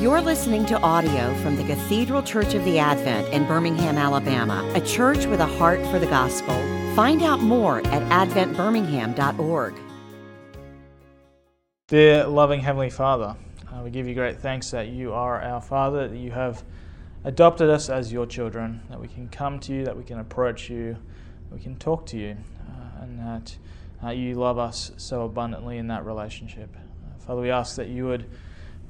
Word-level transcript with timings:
You're 0.00 0.22
listening 0.22 0.64
to 0.64 0.80
audio 0.80 1.34
from 1.42 1.56
the 1.56 1.62
Cathedral 1.64 2.22
Church 2.22 2.54
of 2.54 2.64
the 2.64 2.78
Advent 2.78 3.34
in 3.34 3.46
Birmingham, 3.46 3.98
Alabama, 3.98 4.66
a 4.74 4.80
church 4.80 5.26
with 5.26 5.40
a 5.40 5.46
heart 5.46 5.84
for 5.88 5.98
the 5.98 6.06
gospel. 6.06 6.54
Find 6.96 7.20
out 7.20 7.42
more 7.42 7.80
at 7.80 8.28
adventbirmingham.org. 8.28 9.74
Dear 11.88 12.26
loving 12.26 12.60
Heavenly 12.60 12.88
Father, 12.88 13.36
uh, 13.70 13.82
we 13.84 13.90
give 13.90 14.08
you 14.08 14.14
great 14.14 14.38
thanks 14.38 14.70
that 14.70 14.88
you 14.88 15.12
are 15.12 15.38
our 15.42 15.60
Father, 15.60 16.08
that 16.08 16.16
you 16.16 16.30
have 16.30 16.64
adopted 17.24 17.68
us 17.68 17.90
as 17.90 18.10
your 18.10 18.24
children, 18.24 18.80
that 18.88 18.98
we 18.98 19.06
can 19.06 19.28
come 19.28 19.60
to 19.60 19.74
you, 19.74 19.84
that 19.84 19.98
we 19.98 20.04
can 20.04 20.18
approach 20.18 20.70
you, 20.70 20.96
we 21.52 21.60
can 21.60 21.76
talk 21.76 22.06
to 22.06 22.16
you, 22.16 22.38
uh, 22.70 23.02
and 23.02 23.18
that 23.18 23.54
uh, 24.02 24.08
you 24.08 24.34
love 24.36 24.56
us 24.56 24.92
so 24.96 25.26
abundantly 25.26 25.76
in 25.76 25.88
that 25.88 26.06
relationship. 26.06 26.74
Uh, 26.74 27.18
Father, 27.18 27.42
we 27.42 27.50
ask 27.50 27.76
that 27.76 27.88
you 27.88 28.06
would 28.06 28.24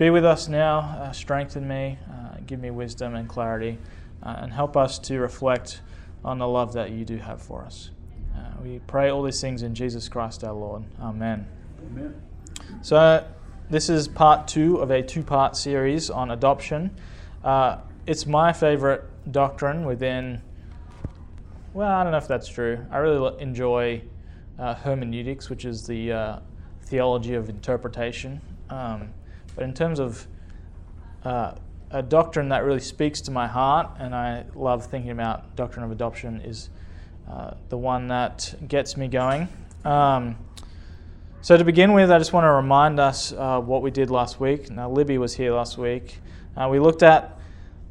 be 0.00 0.08
with 0.08 0.24
us 0.24 0.48
now, 0.48 0.78
uh, 0.78 1.12
strengthen 1.12 1.68
me, 1.68 1.98
uh, 2.10 2.38
give 2.46 2.58
me 2.58 2.70
wisdom 2.70 3.14
and 3.14 3.28
clarity, 3.28 3.76
uh, 4.22 4.36
and 4.38 4.50
help 4.50 4.74
us 4.74 4.98
to 4.98 5.18
reflect 5.18 5.82
on 6.24 6.38
the 6.38 6.48
love 6.48 6.72
that 6.72 6.90
you 6.90 7.04
do 7.04 7.18
have 7.18 7.42
for 7.42 7.62
us. 7.66 7.90
Uh, 8.34 8.40
we 8.62 8.78
pray 8.86 9.10
all 9.10 9.22
these 9.22 9.42
things 9.42 9.62
in 9.62 9.74
Jesus 9.74 10.08
Christ 10.08 10.42
our 10.42 10.54
Lord. 10.54 10.84
Amen. 11.02 11.46
Amen. 11.84 12.14
So, 12.80 13.26
this 13.68 13.90
is 13.90 14.08
part 14.08 14.48
two 14.48 14.78
of 14.78 14.90
a 14.90 15.02
two 15.02 15.22
part 15.22 15.54
series 15.54 16.08
on 16.08 16.30
adoption. 16.30 16.96
Uh, 17.44 17.76
it's 18.06 18.24
my 18.24 18.54
favorite 18.54 19.04
doctrine 19.30 19.84
within, 19.84 20.40
well, 21.74 21.92
I 21.92 22.04
don't 22.04 22.12
know 22.12 22.18
if 22.18 22.26
that's 22.26 22.48
true. 22.48 22.86
I 22.90 22.96
really 22.98 23.38
enjoy 23.38 24.00
uh, 24.58 24.76
hermeneutics, 24.76 25.50
which 25.50 25.66
is 25.66 25.86
the 25.86 26.40
theology 26.84 27.34
of 27.34 27.50
interpretation. 27.50 28.40
Um, 28.70 29.10
but 29.54 29.64
in 29.64 29.74
terms 29.74 29.98
of 29.98 30.26
uh, 31.24 31.52
a 31.90 32.02
doctrine 32.02 32.48
that 32.50 32.64
really 32.64 32.80
speaks 32.80 33.20
to 33.22 33.30
my 33.30 33.46
heart, 33.46 33.90
and 33.98 34.14
I 34.14 34.44
love 34.54 34.86
thinking 34.86 35.10
about 35.10 35.56
doctrine 35.56 35.84
of 35.84 35.90
adoption, 35.90 36.40
is 36.40 36.70
uh, 37.28 37.54
the 37.68 37.76
one 37.76 38.08
that 38.08 38.54
gets 38.68 38.96
me 38.96 39.08
going. 39.08 39.48
Um, 39.84 40.36
so 41.42 41.56
to 41.56 41.64
begin 41.64 41.92
with, 41.92 42.10
I 42.10 42.18
just 42.18 42.32
want 42.32 42.44
to 42.44 42.50
remind 42.50 43.00
us 43.00 43.32
uh, 43.32 43.60
what 43.60 43.82
we 43.82 43.90
did 43.90 44.10
last 44.10 44.40
week. 44.40 44.70
Now, 44.70 44.90
Libby 44.90 45.18
was 45.18 45.34
here 45.34 45.52
last 45.52 45.78
week. 45.78 46.18
Uh, 46.56 46.68
we 46.70 46.78
looked 46.78 47.02
at 47.02 47.38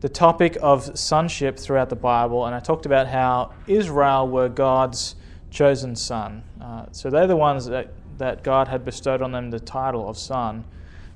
the 0.02 0.10
topic 0.10 0.58
of 0.62 0.98
sonship 0.98 1.58
throughout 1.58 1.90
the 1.90 1.96
Bible, 1.96 2.46
and 2.46 2.56
I 2.56 2.60
talked 2.60 2.86
about 2.86 3.08
how 3.08 3.54
Israel 3.68 4.28
were 4.28 4.50
God's 4.50 5.16
chosen 5.50 5.96
son. 5.96 6.44
Uh, 6.62 6.86
so 6.92 7.10
they're 7.10 7.28
the 7.28 7.36
ones 7.36 7.66
that, 7.66 7.92
that 8.18 8.44
God 8.44 8.68
had 8.68 8.86
bestowed 8.86 9.22
on 9.22 9.32
them 9.32 9.50
the 9.50 9.60
title 9.60 10.08
of 10.08 10.18
son 10.18 10.64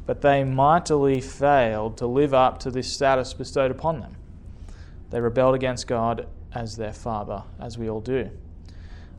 but 0.05 0.21
they 0.21 0.43
mightily 0.43 1.21
failed 1.21 1.97
to 1.97 2.07
live 2.07 2.33
up 2.33 2.59
to 2.59 2.71
this 2.71 2.91
status 2.91 3.33
bestowed 3.33 3.71
upon 3.71 3.99
them. 3.99 4.15
They 5.09 5.21
rebelled 5.21 5.55
against 5.55 5.87
God 5.87 6.27
as 6.53 6.75
their 6.75 6.93
Father, 6.93 7.43
as 7.59 7.77
we 7.77 7.89
all 7.89 8.01
do. 8.01 8.29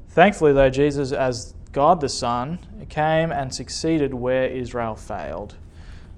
Thankfully, 0.08 0.52
though, 0.52 0.70
Jesus, 0.70 1.12
as 1.12 1.54
God 1.72 2.00
the 2.00 2.08
Son, 2.08 2.58
came 2.88 3.32
and 3.32 3.52
succeeded 3.52 4.14
where 4.14 4.46
Israel 4.46 4.94
failed, 4.94 5.56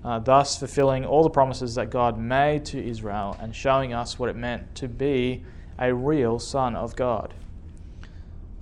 uh, 0.04 0.18
thus 0.18 0.58
fulfilling 0.58 1.04
all 1.04 1.22
the 1.22 1.30
promises 1.30 1.76
that 1.76 1.90
God 1.90 2.18
made 2.18 2.64
to 2.66 2.84
Israel 2.84 3.36
and 3.40 3.54
showing 3.54 3.94
us 3.94 4.18
what 4.18 4.28
it 4.28 4.36
meant 4.36 4.74
to 4.76 4.88
be 4.88 5.44
a 5.78 5.94
real 5.94 6.38
Son 6.38 6.74
of 6.74 6.96
God. 6.96 7.34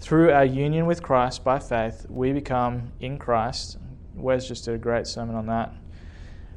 Through 0.01 0.33
our 0.33 0.45
union 0.45 0.87
with 0.87 1.03
Christ 1.03 1.43
by 1.43 1.59
faith, 1.59 2.07
we 2.11 2.33
become 2.33 2.93
in 3.01 3.19
Christ. 3.19 3.79
Wes 4.15 4.47
just 4.47 4.67
did 4.67 4.75
a 4.75 4.79
great 4.79 5.07
sermon 5.07 5.35
on 5.35 5.47
that 5.47 5.75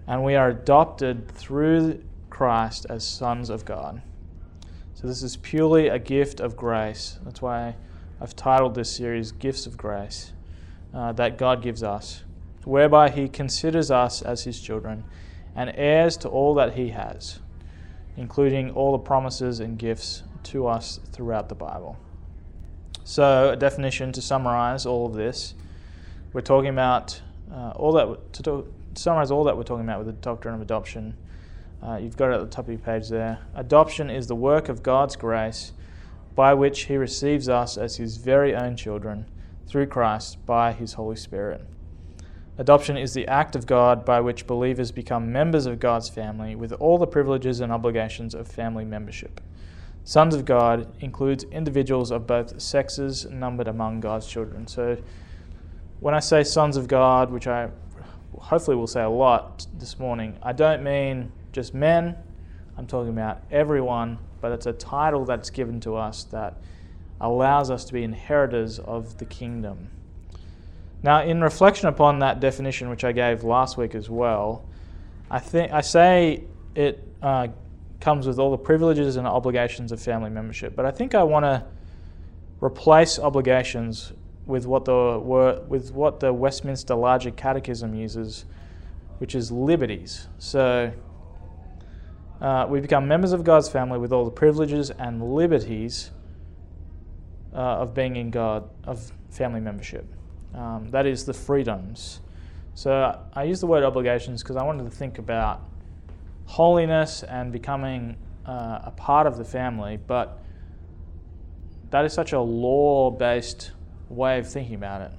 and 0.07 0.23
we 0.23 0.35
are 0.35 0.49
adopted 0.49 1.29
through 1.31 2.03
Christ 2.29 2.85
as 2.89 3.05
sons 3.05 3.49
of 3.49 3.65
God. 3.65 4.01
So, 4.93 5.07
this 5.07 5.21
is 5.21 5.37
purely 5.37 5.89
a 5.89 5.99
gift 5.99 6.39
of 6.39 6.55
grace. 6.55 7.19
That's 7.23 7.41
why 7.41 7.75
I've 8.19 8.35
titled 8.35 8.73
this 8.73 8.95
series 8.95 9.31
Gifts 9.31 9.67
of 9.67 9.77
Grace 9.77 10.33
uh, 10.93 11.11
that 11.13 11.37
God 11.37 11.61
gives 11.61 11.83
us, 11.83 12.23
whereby 12.63 13.09
He 13.09 13.27
considers 13.27 13.91
us 13.91 14.21
as 14.21 14.43
His 14.43 14.59
children 14.59 15.03
and 15.55 15.71
heirs 15.75 16.17
to 16.17 16.29
all 16.29 16.55
that 16.55 16.73
He 16.73 16.89
has, 16.89 17.39
including 18.15 18.71
all 18.71 18.91
the 18.91 18.97
promises 18.97 19.59
and 19.59 19.77
gifts 19.77 20.23
to 20.43 20.65
us 20.65 20.99
throughout 21.11 21.49
the 21.49 21.55
Bible. 21.55 21.97
So, 23.03 23.51
a 23.51 23.55
definition 23.55 24.11
to 24.13 24.21
summarize 24.21 24.85
all 24.85 25.05
of 25.05 25.13
this 25.13 25.53
we're 26.33 26.41
talking 26.41 26.69
about 26.69 27.19
uh, 27.51 27.71
all 27.75 27.93
that 27.93 28.33
to, 28.43 28.71
summarize 28.97 29.31
all 29.31 29.43
that 29.45 29.55
we're 29.55 29.63
talking 29.63 29.85
about 29.85 29.99
with 29.99 30.07
the 30.07 30.21
doctrine 30.21 30.55
of 30.55 30.61
adoption, 30.61 31.15
uh, 31.81 31.97
you've 31.97 32.17
got 32.17 32.31
it 32.31 32.35
at 32.35 32.41
the 32.41 32.47
top 32.47 32.65
of 32.65 32.69
your 32.69 32.79
page 32.79 33.09
there. 33.09 33.39
Adoption 33.55 34.09
is 34.09 34.27
the 34.27 34.35
work 34.35 34.69
of 34.69 34.83
God's 34.83 35.15
grace 35.15 35.73
by 36.35 36.53
which 36.53 36.85
He 36.85 36.97
receives 36.97 37.47
us 37.47 37.77
as 37.77 37.97
His 37.97 38.17
very 38.17 38.55
own 38.55 38.75
children 38.75 39.25
through 39.67 39.87
Christ 39.87 40.45
by 40.45 40.73
His 40.73 40.93
Holy 40.93 41.15
Spirit. 41.15 41.65
Adoption 42.59 42.97
is 42.97 43.13
the 43.13 43.27
act 43.27 43.55
of 43.55 43.67
God 43.67 44.03
by 44.03 44.19
which 44.19 44.47
believers 44.47 44.91
become 44.91 45.31
members 45.31 45.67
of 45.67 45.79
God's 45.79 46.09
family 46.09 46.55
with 46.55 46.73
all 46.73 46.97
the 46.97 47.05
privileges 47.05 47.59
and 47.59 47.71
obligations 47.71 48.33
of 48.33 48.47
family 48.47 48.83
membership. 48.83 49.39
Sons 50.03 50.33
of 50.33 50.45
God 50.45 50.91
includes 51.01 51.43
individuals 51.51 52.11
of 52.11 52.25
both 52.25 52.59
sexes 52.59 53.25
numbered 53.25 53.67
among 53.67 53.99
God's 53.99 54.25
children. 54.25 54.65
So 54.65 54.97
when 55.99 56.15
I 56.15 56.19
say 56.19 56.43
sons 56.43 56.77
of 56.77 56.87
God, 56.87 57.29
which 57.29 57.45
I 57.45 57.69
hopefully 58.37 58.77
we'll 58.77 58.87
say 58.87 59.03
a 59.03 59.09
lot 59.09 59.65
this 59.77 59.99
morning. 59.99 60.37
I 60.41 60.53
don't 60.53 60.83
mean 60.83 61.31
just 61.51 61.73
men, 61.73 62.15
I'm 62.77 62.87
talking 62.87 63.09
about 63.09 63.41
everyone, 63.51 64.19
but 64.41 64.51
it's 64.51 64.65
a 64.65 64.73
title 64.73 65.25
that's 65.25 65.49
given 65.49 65.79
to 65.81 65.95
us 65.95 66.23
that 66.25 66.57
allows 67.19 67.71
us 67.71 67.85
to 67.85 67.93
be 67.93 68.03
inheritors 68.03 68.79
of 68.79 69.17
the 69.17 69.25
kingdom. 69.25 69.89
Now, 71.03 71.23
in 71.23 71.41
reflection 71.41 71.87
upon 71.87 72.19
that 72.19 72.39
definition, 72.39 72.89
which 72.89 73.03
I 73.03 73.11
gave 73.11 73.43
last 73.43 73.77
week 73.77 73.95
as 73.95 74.09
well, 74.09 74.65
I 75.29 75.39
think 75.39 75.71
I 75.71 75.81
say 75.81 76.43
it 76.75 77.03
uh, 77.21 77.47
comes 77.99 78.27
with 78.27 78.39
all 78.39 78.51
the 78.51 78.57
privileges 78.57 79.15
and 79.15 79.27
obligations 79.27 79.91
of 79.91 80.01
family 80.01 80.29
membership, 80.29 80.75
but 80.75 80.85
I 80.85 80.91
think 80.91 81.15
I 81.15 81.23
want 81.23 81.43
to 81.45 81.65
replace 82.61 83.19
obligations 83.19 84.13
with 84.47 84.65
what 84.65 84.85
the 84.85 85.19
with 85.67 85.91
what 85.91 86.19
the 86.19 86.33
Westminster 86.33 86.95
Larger 86.95 87.31
Catechism 87.31 87.93
uses, 87.93 88.45
which 89.19 89.35
is 89.35 89.51
liberties. 89.51 90.27
So 90.39 90.91
uh, 92.41 92.65
we 92.69 92.79
become 92.79 93.07
members 93.07 93.33
of 93.33 93.43
God's 93.43 93.67
family 93.67 93.99
with 93.99 94.13
all 94.13 94.25
the 94.25 94.31
privileges 94.31 94.89
and 94.89 95.33
liberties 95.33 96.11
uh, 97.53 97.57
of 97.57 97.93
being 97.93 98.15
in 98.15 98.31
God 98.31 98.69
of 98.85 99.11
family 99.29 99.59
membership. 99.59 100.05
Um, 100.55 100.87
that 100.91 101.05
is 101.05 101.25
the 101.25 101.33
freedoms. 101.33 102.21
So 102.73 103.19
I 103.33 103.43
use 103.43 103.59
the 103.59 103.67
word 103.67 103.83
obligations 103.83 104.43
because 104.43 104.55
I 104.55 104.63
wanted 104.63 104.83
to 104.83 104.91
think 104.91 105.17
about 105.17 105.61
holiness 106.45 107.23
and 107.23 107.51
becoming 107.51 108.15
uh, 108.45 108.79
a 108.85 108.93
part 108.95 109.27
of 109.27 109.37
the 109.37 109.43
family, 109.43 109.97
but 109.97 110.41
that 111.89 112.05
is 112.05 112.13
such 112.13 112.33
a 112.33 112.39
law 112.39 113.11
based 113.11 113.71
way 114.09 114.39
of 114.39 114.49
thinking 114.49 114.75
about 114.75 115.01
it. 115.01 115.11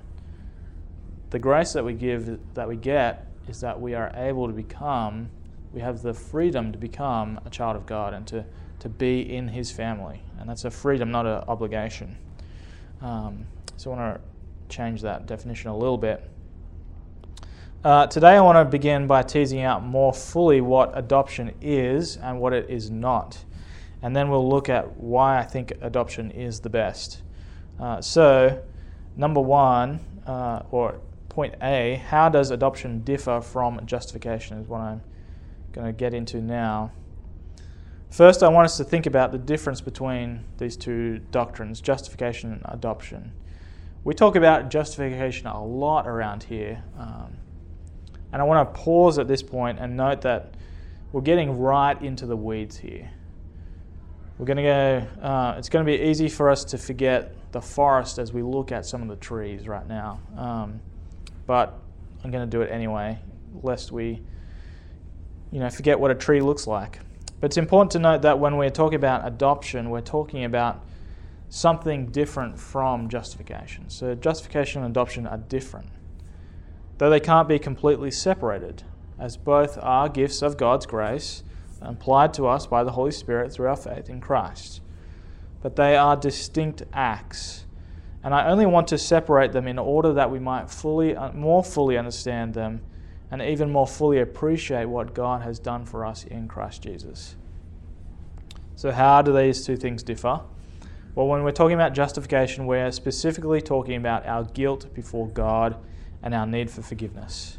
The 1.31 1.39
grace 1.39 1.73
that 1.75 1.85
we 1.85 1.93
give, 1.93 2.39
that 2.55 2.69
we 2.69 2.77
get, 2.77 3.27
is 3.49 3.61
that 3.61 3.81
we 3.81 3.95
are 3.95 4.11
able 4.15 4.47
to 4.47 4.53
become, 4.53 5.31
we 5.73 5.81
have 5.81 6.03
the 6.03 6.15
freedom 6.15 6.73
to 6.73 6.79
become 6.79 7.41
a 7.45 7.51
child 7.51 7.77
of 7.77 7.87
God 7.87 8.15
and 8.15 8.27
to, 8.29 8.45
to 8.81 8.89
be 8.89 9.35
in 9.35 9.49
His 9.49 9.71
family. 9.71 10.23
And 10.39 10.49
that's 10.49 10.65
a 10.65 10.71
freedom, 10.71 11.11
not 11.11 11.27
an 11.27 11.45
obligation. 11.49 12.17
Um, 13.01 13.47
so 13.77 13.93
I 13.93 13.97
want 13.97 14.15
to 14.17 14.75
change 14.75 15.03
that 15.03 15.27
definition 15.27 15.71
a 15.71 15.77
little 15.77 15.99
bit. 15.99 16.29
Uh, 17.85 18.07
today, 18.09 18.37
I 18.37 18.41
want 18.41 18.57
to 18.57 18.65
begin 18.65 19.07
by 19.07 19.23
teasing 19.23 19.61
out 19.61 19.85
more 19.85 20.13
fully 20.13 20.61
what 20.61 20.97
adoption 20.99 21.55
is 21.61 22.17
and 22.17 22.41
what 22.41 22.53
it 22.53 22.69
is 22.69 22.91
not. 22.91 23.45
And 24.03 24.17
then 24.17 24.31
we'll 24.31 24.49
look 24.49 24.69
at 24.69 24.97
why 24.97 25.39
I 25.39 25.45
think 25.45 25.73
adoption 25.81 26.31
is 26.33 26.61
the 26.61 26.71
best. 26.71 27.23
Uh, 27.79 28.01
so, 28.01 28.61
number 29.19 29.41
one, 29.41 30.01
uh, 30.27 30.63
or 30.71 31.01
point 31.29 31.55
A, 31.61 32.03
how 32.07 32.31
does 32.31 32.51
adoption 32.51 33.01
differ 33.01 33.43
from 33.43 33.85
justification, 33.85 34.59
is 34.59 34.67
what 34.67 34.81
I'm 34.81 35.03
going 35.73 35.87
to 35.87 35.93
get 35.93 36.15
into 36.15 36.41
now. 36.41 36.93
First, 38.11 38.43
I 38.43 38.49
want 38.49 38.65
us 38.65 38.79
to 38.79 38.85
think 38.85 39.05
about 39.05 39.33
the 39.33 39.39
difference 39.39 39.83
between 39.83 40.45
these 40.57 40.77
two 40.77 41.19
doctrines, 41.31 41.83
justification 41.83 42.53
and 42.53 42.63
adoption. 42.65 43.33
We 44.05 44.15
talk 44.15 44.37
about 44.37 44.71
justification 44.71 45.47
a 45.47 45.63
lot 45.63 46.07
around 46.07 46.45
here. 46.45 46.83
Um, 46.99 47.37
and 48.33 48.41
I 48.41 48.45
want 48.45 48.73
to 48.73 48.81
pause 48.81 49.19
at 49.19 49.29
this 49.29 49.43
point 49.43 49.79
and 49.79 49.97
note 49.97 50.23
that 50.23 50.55
we're 51.13 51.21
getting 51.21 51.59
right 51.59 52.01
into 52.01 52.25
the 52.25 52.37
weeds 52.37 52.79
here. 52.79 53.11
We're 54.39 54.47
going 54.47 54.59
to 54.59 54.63
go, 54.63 55.27
uh, 55.27 55.55
it's 55.59 55.69
going 55.69 55.85
to 55.85 55.91
be 55.91 56.03
easy 56.03 56.29
for 56.29 56.49
us 56.49 56.65
to 56.67 56.79
forget 56.79 57.35
the 57.53 57.61
forest 57.61 58.19
as 58.19 58.33
we 58.33 58.43
look 58.43 58.73
at 58.73 58.87
some 58.87 59.03
of 59.03 59.09
the 59.09 59.17
trees 59.17 59.67
right 59.67 59.87
now. 59.87 60.21
Um, 60.37 60.81
but 61.47 61.81
I'm 62.23 62.31
going 62.31 62.49
to 62.49 62.51
do 62.51 62.63
it 62.63 62.71
anyway, 62.71 63.19
lest 63.63 63.93
we 63.93 64.21
you 65.51 65.61
know, 65.61 65.71
forget 65.71 65.99
what 65.99 66.11
a 66.11 66.15
tree 66.15 66.41
looks 66.41 66.67
like. 66.67 67.01
But 67.41 67.47
it's 67.47 67.57
important 67.57 67.93
to 67.93 67.99
note 67.99 68.23
that 68.23 68.39
when 68.39 68.57
we're 68.57 68.71
talking 68.71 68.97
about 68.97 69.27
adoption, 69.27 69.91
we're 69.91 70.01
talking 70.01 70.45
about 70.45 70.85
something 71.49 72.07
different 72.07 72.59
from 72.59 73.09
justification. 73.09 73.89
So, 73.89 74.15
justification 74.15 74.83
and 74.83 74.91
adoption 74.91 75.27
are 75.27 75.39
different, 75.39 75.89
though 76.99 77.09
they 77.09 77.21
can't 77.21 77.49
be 77.49 77.59
completely 77.59 78.11
separated, 78.11 78.83
as 79.19 79.37
both 79.37 79.79
are 79.81 80.09
gifts 80.09 80.43
of 80.43 80.57
God's 80.57 80.85
grace 80.85 81.43
applied 81.81 82.35
to 82.35 82.47
us 82.47 82.67
by 82.67 82.83
the 82.83 82.93
Holy 82.93 83.13
Spirit 83.13 83.53
through 83.53 83.69
our 83.69 83.77
faith 83.77 84.11
in 84.11 84.21
Christ. 84.21 84.81
But 85.63 85.77
they 85.77 85.97
are 85.97 86.17
distinct 86.17 86.85
acts. 86.93 87.65
And 88.23 88.35
I 88.35 88.49
only 88.49 88.67
want 88.67 88.89
to 88.89 88.99
separate 88.99 89.53
them 89.53 89.67
in 89.67 89.79
order 89.79 90.13
that 90.13 90.31
we 90.31 90.39
might 90.39 90.71
fully, 90.71 91.17
uh, 91.17 91.33
more 91.33 91.65
fully 91.65 91.97
understand 91.97 92.55
them 92.55 92.83
and 93.31 93.43
even 93.43 93.71
more 93.71 93.87
fully 93.87 94.21
appreciate 94.21 94.87
what 94.87 95.15
God 95.15 95.43
has 95.43 95.59
done 95.59 95.85
for 95.85 96.05
us 96.05 96.25
in 96.25 96.49
Christ 96.49 96.83
Jesus. 96.83 97.37
So, 98.75 98.91
how 98.91 99.23
do 99.23 99.37
these 99.37 99.67
two 99.67 99.77
things 99.77 100.03
differ? 100.03 100.41
Well, 101.15 101.27
when 101.27 101.43
we're 101.43 101.51
talking 101.51 101.75
about 101.75 101.95
justification, 101.95 102.67
we're 102.67 102.93
specifically 102.93 103.61
talking 103.61 103.97
about 103.97 104.25
our 104.27 104.45
guilt 104.45 104.95
before 104.95 105.29
God 105.29 105.77
and 106.23 106.33
our 106.33 106.47
need 106.47 106.71
for 106.71 106.83
forgiveness. 106.83 107.59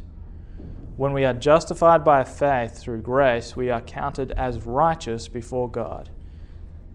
When 0.96 1.12
we 1.12 1.24
are 1.24 1.34
justified 1.34 2.04
by 2.04 2.24
faith 2.24 2.78
through 2.78 3.02
grace, 3.02 3.56
we 3.56 3.70
are 3.70 3.80
counted 3.80 4.32
as 4.32 4.66
righteous 4.66 5.28
before 5.28 5.70
God. 5.70 6.10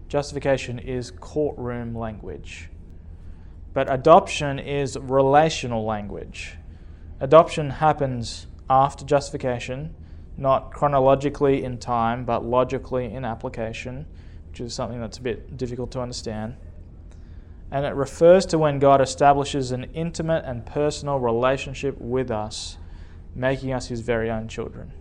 Justification 0.08 0.78
is 0.78 1.10
courtroom 1.10 1.96
language. 1.96 2.70
But 3.72 3.92
adoption 3.92 4.58
is 4.58 4.96
relational 4.98 5.84
language. 5.84 6.56
Adoption 7.20 7.70
happens 7.70 8.46
after 8.70 9.04
justification, 9.04 9.94
not 10.36 10.70
chronologically 10.70 11.64
in 11.64 11.78
time, 11.78 12.24
but 12.24 12.44
logically 12.44 13.06
in 13.06 13.24
application, 13.24 14.06
which 14.48 14.60
is 14.60 14.74
something 14.74 15.00
that's 15.00 15.18
a 15.18 15.22
bit 15.22 15.56
difficult 15.56 15.90
to 15.92 16.00
understand. 16.00 16.56
And 17.70 17.84
it 17.84 17.94
refers 17.94 18.46
to 18.46 18.58
when 18.58 18.78
God 18.78 19.00
establishes 19.00 19.72
an 19.72 19.84
intimate 19.92 20.44
and 20.44 20.64
personal 20.64 21.18
relationship 21.18 22.00
with 22.00 22.30
us, 22.30 22.78
making 23.34 23.72
us 23.72 23.88
his 23.88 24.00
very 24.00 24.30
own 24.30 24.46
children. 24.46 24.92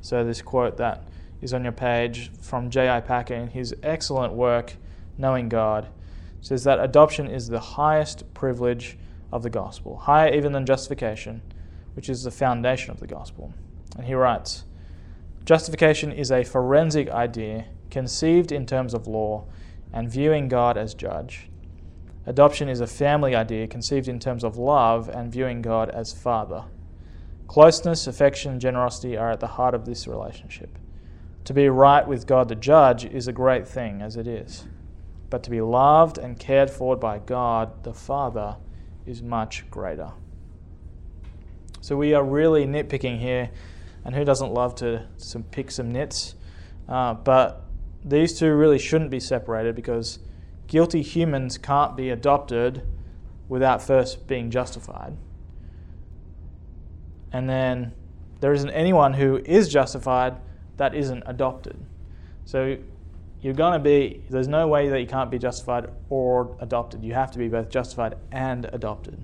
So, 0.00 0.24
this 0.24 0.40
quote 0.40 0.76
that 0.78 1.04
is 1.40 1.54
on 1.54 1.62
your 1.62 1.72
page 1.72 2.30
from 2.40 2.70
J.I. 2.70 3.00
Packer 3.00 3.34
in 3.34 3.48
his 3.48 3.74
excellent 3.82 4.32
work, 4.32 4.74
Knowing 5.18 5.48
God, 5.48 5.88
says 6.40 6.64
that 6.64 6.80
adoption 6.80 7.26
is 7.26 7.48
the 7.48 7.60
highest 7.60 8.32
privilege 8.32 8.98
of 9.32 9.42
the 9.42 9.50
gospel, 9.50 9.96
higher 9.96 10.32
even 10.34 10.52
than 10.52 10.64
justification 10.64 11.42
which 11.94 12.08
is 12.08 12.22
the 12.22 12.30
foundation 12.30 12.90
of 12.90 13.00
the 13.00 13.06
gospel. 13.06 13.52
And 13.96 14.06
he 14.06 14.14
writes 14.14 14.64
Justification 15.44 16.12
is 16.12 16.30
a 16.30 16.44
forensic 16.44 17.08
idea 17.10 17.66
conceived 17.90 18.52
in 18.52 18.66
terms 18.66 18.94
of 18.94 19.06
law 19.06 19.46
and 19.92 20.10
viewing 20.10 20.48
God 20.48 20.76
as 20.76 20.94
judge. 20.94 21.50
Adoption 22.26 22.68
is 22.68 22.80
a 22.80 22.86
family 22.86 23.34
idea 23.34 23.66
conceived 23.66 24.06
in 24.06 24.20
terms 24.20 24.44
of 24.44 24.56
love 24.56 25.08
and 25.08 25.32
viewing 25.32 25.62
God 25.62 25.90
as 25.90 26.12
father. 26.12 26.64
Closeness, 27.48 28.06
affection, 28.06 28.60
generosity 28.60 29.16
are 29.16 29.32
at 29.32 29.40
the 29.40 29.46
heart 29.46 29.74
of 29.74 29.84
this 29.84 30.06
relationship. 30.06 30.78
To 31.44 31.54
be 31.54 31.68
right 31.68 32.06
with 32.06 32.26
God 32.26 32.48
the 32.48 32.54
judge 32.54 33.04
is 33.04 33.28
a 33.28 33.32
great 33.32 33.66
thing, 33.66 34.02
as 34.02 34.16
it 34.16 34.26
is. 34.26 34.66
But 35.30 35.42
to 35.44 35.50
be 35.50 35.60
loved 35.60 36.18
and 36.18 36.38
cared 36.38 36.70
for 36.70 36.96
by 36.96 37.18
God 37.18 37.84
the 37.84 37.94
Father 37.94 38.56
is 39.06 39.22
much 39.22 39.68
greater. 39.70 40.12
So 41.80 41.96
we 41.96 42.12
are 42.14 42.22
really 42.22 42.66
nitpicking 42.66 43.20
here, 43.20 43.50
and 44.04 44.14
who 44.14 44.24
doesn't 44.24 44.52
love 44.52 44.74
to 44.76 45.06
some 45.16 45.44
pick 45.44 45.70
some 45.70 45.90
nits? 45.90 46.34
Uh, 46.88 47.14
but 47.14 47.64
these 48.04 48.38
two 48.38 48.52
really 48.52 48.78
shouldn't 48.78 49.10
be 49.10 49.20
separated 49.20 49.74
because 49.74 50.18
guilty 50.66 51.02
humans 51.02 51.58
can't 51.58 51.96
be 51.96 52.10
adopted 52.10 52.82
without 53.48 53.82
first 53.82 54.26
being 54.26 54.50
justified. 54.50 55.16
And 57.32 57.48
then 57.48 57.92
there 58.40 58.52
isn't 58.52 58.70
anyone 58.70 59.14
who 59.14 59.38
is 59.44 59.68
justified 59.68 60.36
that 60.80 60.94
isn't 60.94 61.22
adopted. 61.26 61.76
So 62.46 62.78
you're 63.42 63.52
going 63.52 63.74
to 63.74 63.78
be, 63.78 64.22
there's 64.30 64.48
no 64.48 64.66
way 64.66 64.88
that 64.88 64.98
you 64.98 65.06
can't 65.06 65.30
be 65.30 65.38
justified 65.38 65.90
or 66.08 66.56
adopted. 66.58 67.04
You 67.04 67.12
have 67.12 67.30
to 67.32 67.38
be 67.38 67.48
both 67.48 67.68
justified 67.68 68.14
and 68.32 68.64
adopted. 68.72 69.22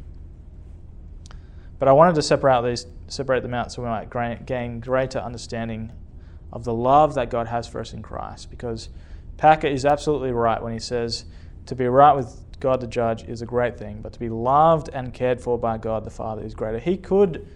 But 1.78 1.88
I 1.88 1.92
wanted 1.92 2.14
to 2.16 2.22
separate 2.22 2.62
these, 2.62 2.86
separate 3.08 3.42
them 3.42 3.54
out 3.54 3.72
so 3.72 3.82
we 3.82 3.88
might 3.88 4.44
gain 4.44 4.80
greater 4.80 5.18
understanding 5.18 5.92
of 6.52 6.64
the 6.64 6.74
love 6.74 7.14
that 7.14 7.30
God 7.30 7.46
has 7.46 7.66
for 7.66 7.80
us 7.80 7.94
in 7.94 8.02
Christ. 8.02 8.50
Because 8.50 8.90
Packer 9.38 9.66
is 9.66 9.86
absolutely 9.86 10.32
right 10.32 10.62
when 10.62 10.74
he 10.74 10.78
says 10.78 11.24
to 11.64 11.74
be 11.74 11.86
right 11.86 12.14
with 12.14 12.44
God 12.60 12.82
the 12.82 12.86
judge 12.86 13.24
is 13.24 13.40
a 13.40 13.46
great 13.46 13.78
thing, 13.78 14.00
but 14.02 14.12
to 14.12 14.18
be 14.18 14.28
loved 14.28 14.90
and 14.92 15.14
cared 15.14 15.40
for 15.40 15.58
by 15.58 15.78
God 15.78 16.04
the 16.04 16.10
Father 16.10 16.44
is 16.44 16.54
greater. 16.54 16.78
He 16.78 16.98
could, 16.98 17.48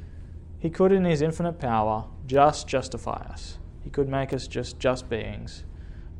he 0.58 0.70
could 0.70 0.90
in 0.90 1.04
his 1.04 1.20
infinite 1.20 1.58
power, 1.58 2.06
just 2.26 2.66
justify 2.66 3.26
us. 3.30 3.58
He 3.82 3.90
could 3.90 4.08
make 4.08 4.32
us 4.32 4.46
just 4.46 4.78
just 4.78 5.08
beings. 5.08 5.64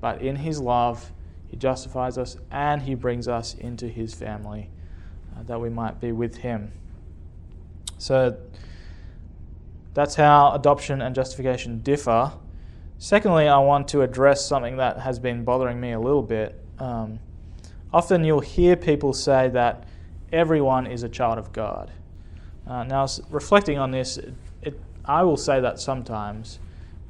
But 0.01 0.23
in 0.23 0.37
his 0.37 0.61
love, 0.61 1.13
he 1.49 1.57
justifies 1.57 2.17
us 2.17 2.37
and 2.51 2.83
he 2.83 2.95
brings 2.95 3.29
us 3.29 3.55
into 3.55 3.89
his 3.89 4.15
family 4.15 4.71
uh, 5.37 5.43
that 5.45 5.61
we 5.61 5.69
might 5.69 6.01
be 6.01 6.13
with 6.13 6.37
him. 6.39 6.73
So 7.99 8.37
that's 9.93 10.15
how 10.15 10.53
adoption 10.53 11.03
and 11.03 11.15
justification 11.15 11.81
differ. 11.81 12.33
Secondly, 12.99 13.49
I 13.49 13.59
want 13.59 13.89
to 13.89 14.03
address 14.03 14.45
something 14.45 14.77
that 14.77 14.99
has 15.01 15.19
been 15.19 15.45
bothering 15.45 15.81
me 15.81 15.93
a 15.93 16.01
little 16.01 16.23
bit. 16.23 16.59
Um, 16.79 17.19
often 17.93 18.25
you'll 18.25 18.41
hear 18.41 18.77
people 18.77 19.13
say 19.13 19.49
that 19.49 19.89
everyone 20.33 20.87
is 20.87 21.03
a 21.03 21.09
child 21.09 21.39
of 21.39 21.53
God. 21.53 21.91
Uh, 22.67 22.85
now, 22.85 23.07
reflecting 23.31 23.79
on 23.79 23.91
this, 23.91 24.19
it, 24.63 24.79
I 25.05 25.23
will 25.23 25.37
say 25.37 25.61
that 25.61 25.81
sometimes, 25.81 26.59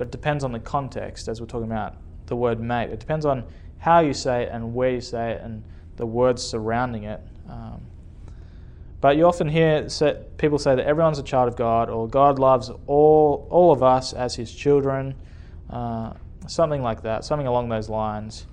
but 0.00 0.06
it 0.06 0.12
depends 0.12 0.44
on 0.44 0.52
the 0.52 0.58
context, 0.58 1.28
as 1.28 1.42
we're 1.42 1.46
talking 1.46 1.70
about 1.70 1.94
the 2.24 2.34
word 2.34 2.58
mate. 2.58 2.88
It 2.88 3.00
depends 3.00 3.26
on 3.26 3.44
how 3.80 4.00
you 4.00 4.14
say 4.14 4.44
it 4.44 4.48
and 4.50 4.74
where 4.74 4.88
you 4.88 5.02
say 5.02 5.32
it 5.32 5.42
and 5.42 5.62
the 5.96 6.06
words 6.06 6.42
surrounding 6.42 7.04
it. 7.04 7.20
Um, 7.46 7.82
but 9.02 9.18
you 9.18 9.26
often 9.26 9.46
hear 9.46 9.88
people 10.38 10.58
say 10.58 10.74
that 10.74 10.86
everyone's 10.86 11.18
a 11.18 11.22
child 11.22 11.48
of 11.48 11.56
God 11.56 11.90
or 11.90 12.08
God 12.08 12.38
loves 12.38 12.70
all, 12.86 13.46
all 13.50 13.72
of 13.72 13.82
us 13.82 14.14
as 14.14 14.34
his 14.34 14.50
children, 14.50 15.16
uh, 15.68 16.14
something 16.46 16.80
like 16.80 17.02
that, 17.02 17.26
something 17.26 17.46
along 17.46 17.68
those 17.68 17.90
lines. 17.90 18.46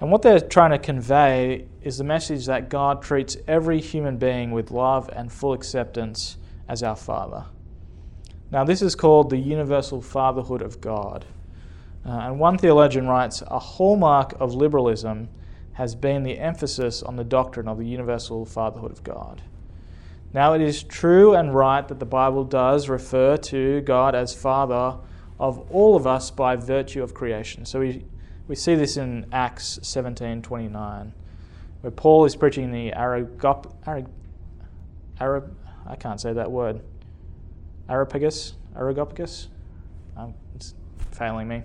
And 0.00 0.10
what 0.10 0.22
they're 0.22 0.40
trying 0.40 0.70
to 0.70 0.78
convey 0.78 1.66
is 1.82 1.98
the 1.98 2.04
message 2.04 2.46
that 2.46 2.70
God 2.70 3.02
treats 3.02 3.36
every 3.46 3.82
human 3.82 4.16
being 4.16 4.50
with 4.50 4.70
love 4.70 5.10
and 5.12 5.30
full 5.30 5.52
acceptance 5.52 6.38
as 6.70 6.82
our 6.82 6.96
Father. 6.96 7.44
Now, 8.52 8.64
this 8.64 8.82
is 8.82 8.96
called 8.96 9.30
the 9.30 9.38
universal 9.38 10.02
fatherhood 10.02 10.60
of 10.60 10.80
God. 10.80 11.24
Uh, 12.04 12.10
and 12.10 12.40
one 12.40 12.58
theologian 12.58 13.06
writes 13.06 13.42
A 13.46 13.58
hallmark 13.58 14.34
of 14.40 14.54
liberalism 14.54 15.28
has 15.74 15.94
been 15.94 16.24
the 16.24 16.38
emphasis 16.38 17.02
on 17.02 17.16
the 17.16 17.24
doctrine 17.24 17.68
of 17.68 17.78
the 17.78 17.86
universal 17.86 18.44
fatherhood 18.44 18.90
of 18.90 19.04
God. 19.04 19.42
Now, 20.32 20.52
it 20.54 20.60
is 20.60 20.82
true 20.82 21.34
and 21.34 21.54
right 21.54 21.86
that 21.86 22.00
the 22.00 22.06
Bible 22.06 22.44
does 22.44 22.88
refer 22.88 23.36
to 23.36 23.80
God 23.82 24.14
as 24.14 24.34
Father 24.34 24.96
of 25.38 25.58
all 25.70 25.96
of 25.96 26.06
us 26.06 26.30
by 26.30 26.56
virtue 26.56 27.02
of 27.02 27.14
creation. 27.14 27.64
So 27.64 27.80
we, 27.80 28.04
we 28.46 28.54
see 28.54 28.74
this 28.74 28.96
in 28.96 29.26
Acts 29.32 29.78
17 29.82 30.42
29, 30.42 31.12
where 31.80 31.90
Paul 31.90 32.24
is 32.24 32.36
preaching 32.36 32.72
the 32.72 32.92
Arab, 32.92 33.40
I 35.86 35.96
can't 35.96 36.20
say 36.20 36.32
that 36.32 36.50
word, 36.50 36.82
Areopagus, 37.90 38.54
Areopagus, 38.76 39.48
um, 40.16 40.34
it's 40.54 40.74
failing 41.10 41.48
me. 41.48 41.64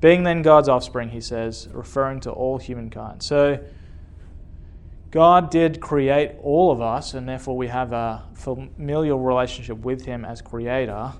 Being 0.00 0.24
then 0.24 0.42
God's 0.42 0.68
offspring, 0.68 1.10
he 1.10 1.20
says, 1.20 1.68
referring 1.72 2.20
to 2.20 2.30
all 2.30 2.58
humankind. 2.58 3.22
So, 3.22 3.60
God 5.12 5.50
did 5.50 5.78
create 5.78 6.32
all 6.42 6.72
of 6.72 6.80
us, 6.80 7.12
and 7.12 7.28
therefore 7.28 7.54
we 7.54 7.68
have 7.68 7.92
a 7.92 8.24
familial 8.32 9.18
relationship 9.18 9.76
with 9.78 10.06
Him 10.06 10.24
as 10.24 10.40
Creator. 10.40 11.12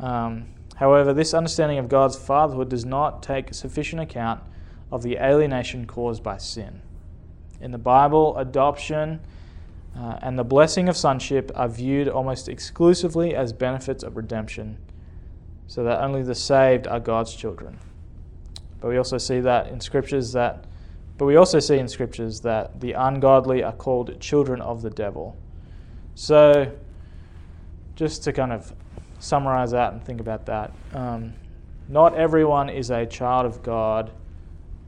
Um, 0.00 0.46
however, 0.74 1.14
this 1.14 1.32
understanding 1.32 1.78
of 1.78 1.88
God's 1.88 2.16
fatherhood 2.16 2.68
does 2.68 2.84
not 2.84 3.22
take 3.22 3.54
sufficient 3.54 4.02
account 4.02 4.42
of 4.90 5.04
the 5.04 5.16
alienation 5.18 5.86
caused 5.86 6.24
by 6.24 6.36
sin. 6.36 6.82
In 7.60 7.70
the 7.70 7.78
Bible, 7.78 8.36
adoption 8.36 9.20
uh, 9.96 10.18
and 10.22 10.38
the 10.38 10.44
blessing 10.44 10.88
of 10.88 10.96
sonship 10.96 11.50
are 11.54 11.68
viewed 11.68 12.08
almost 12.08 12.48
exclusively 12.48 13.34
as 13.34 13.52
benefits 13.52 14.02
of 14.02 14.16
redemption, 14.16 14.78
so 15.66 15.84
that 15.84 16.00
only 16.02 16.22
the 16.22 16.34
saved 16.34 16.86
are 16.86 17.00
God's 17.00 17.34
children. 17.34 17.78
But 18.80 18.88
we 18.88 18.96
also 18.96 19.18
see 19.18 19.40
that 19.40 19.68
in 19.68 19.80
scriptures 19.80 20.32
that 20.32 20.66
but 21.18 21.26
we 21.26 21.36
also 21.36 21.60
see 21.60 21.78
in 21.78 21.86
scriptures 21.86 22.40
that 22.40 22.80
the 22.80 22.94
ungodly 22.94 23.62
are 23.62 23.72
called 23.72 24.18
children 24.18 24.60
of 24.60 24.82
the 24.82 24.90
devil. 24.90 25.36
So, 26.16 26.72
just 27.94 28.24
to 28.24 28.32
kind 28.32 28.52
of 28.52 28.74
summarize 29.20 29.70
that 29.70 29.92
and 29.92 30.02
think 30.02 30.20
about 30.20 30.46
that, 30.46 30.72
um, 30.94 31.34
Not 31.88 32.14
everyone 32.14 32.70
is 32.70 32.90
a 32.90 33.06
child 33.06 33.44
of 33.44 33.62
God 33.62 34.10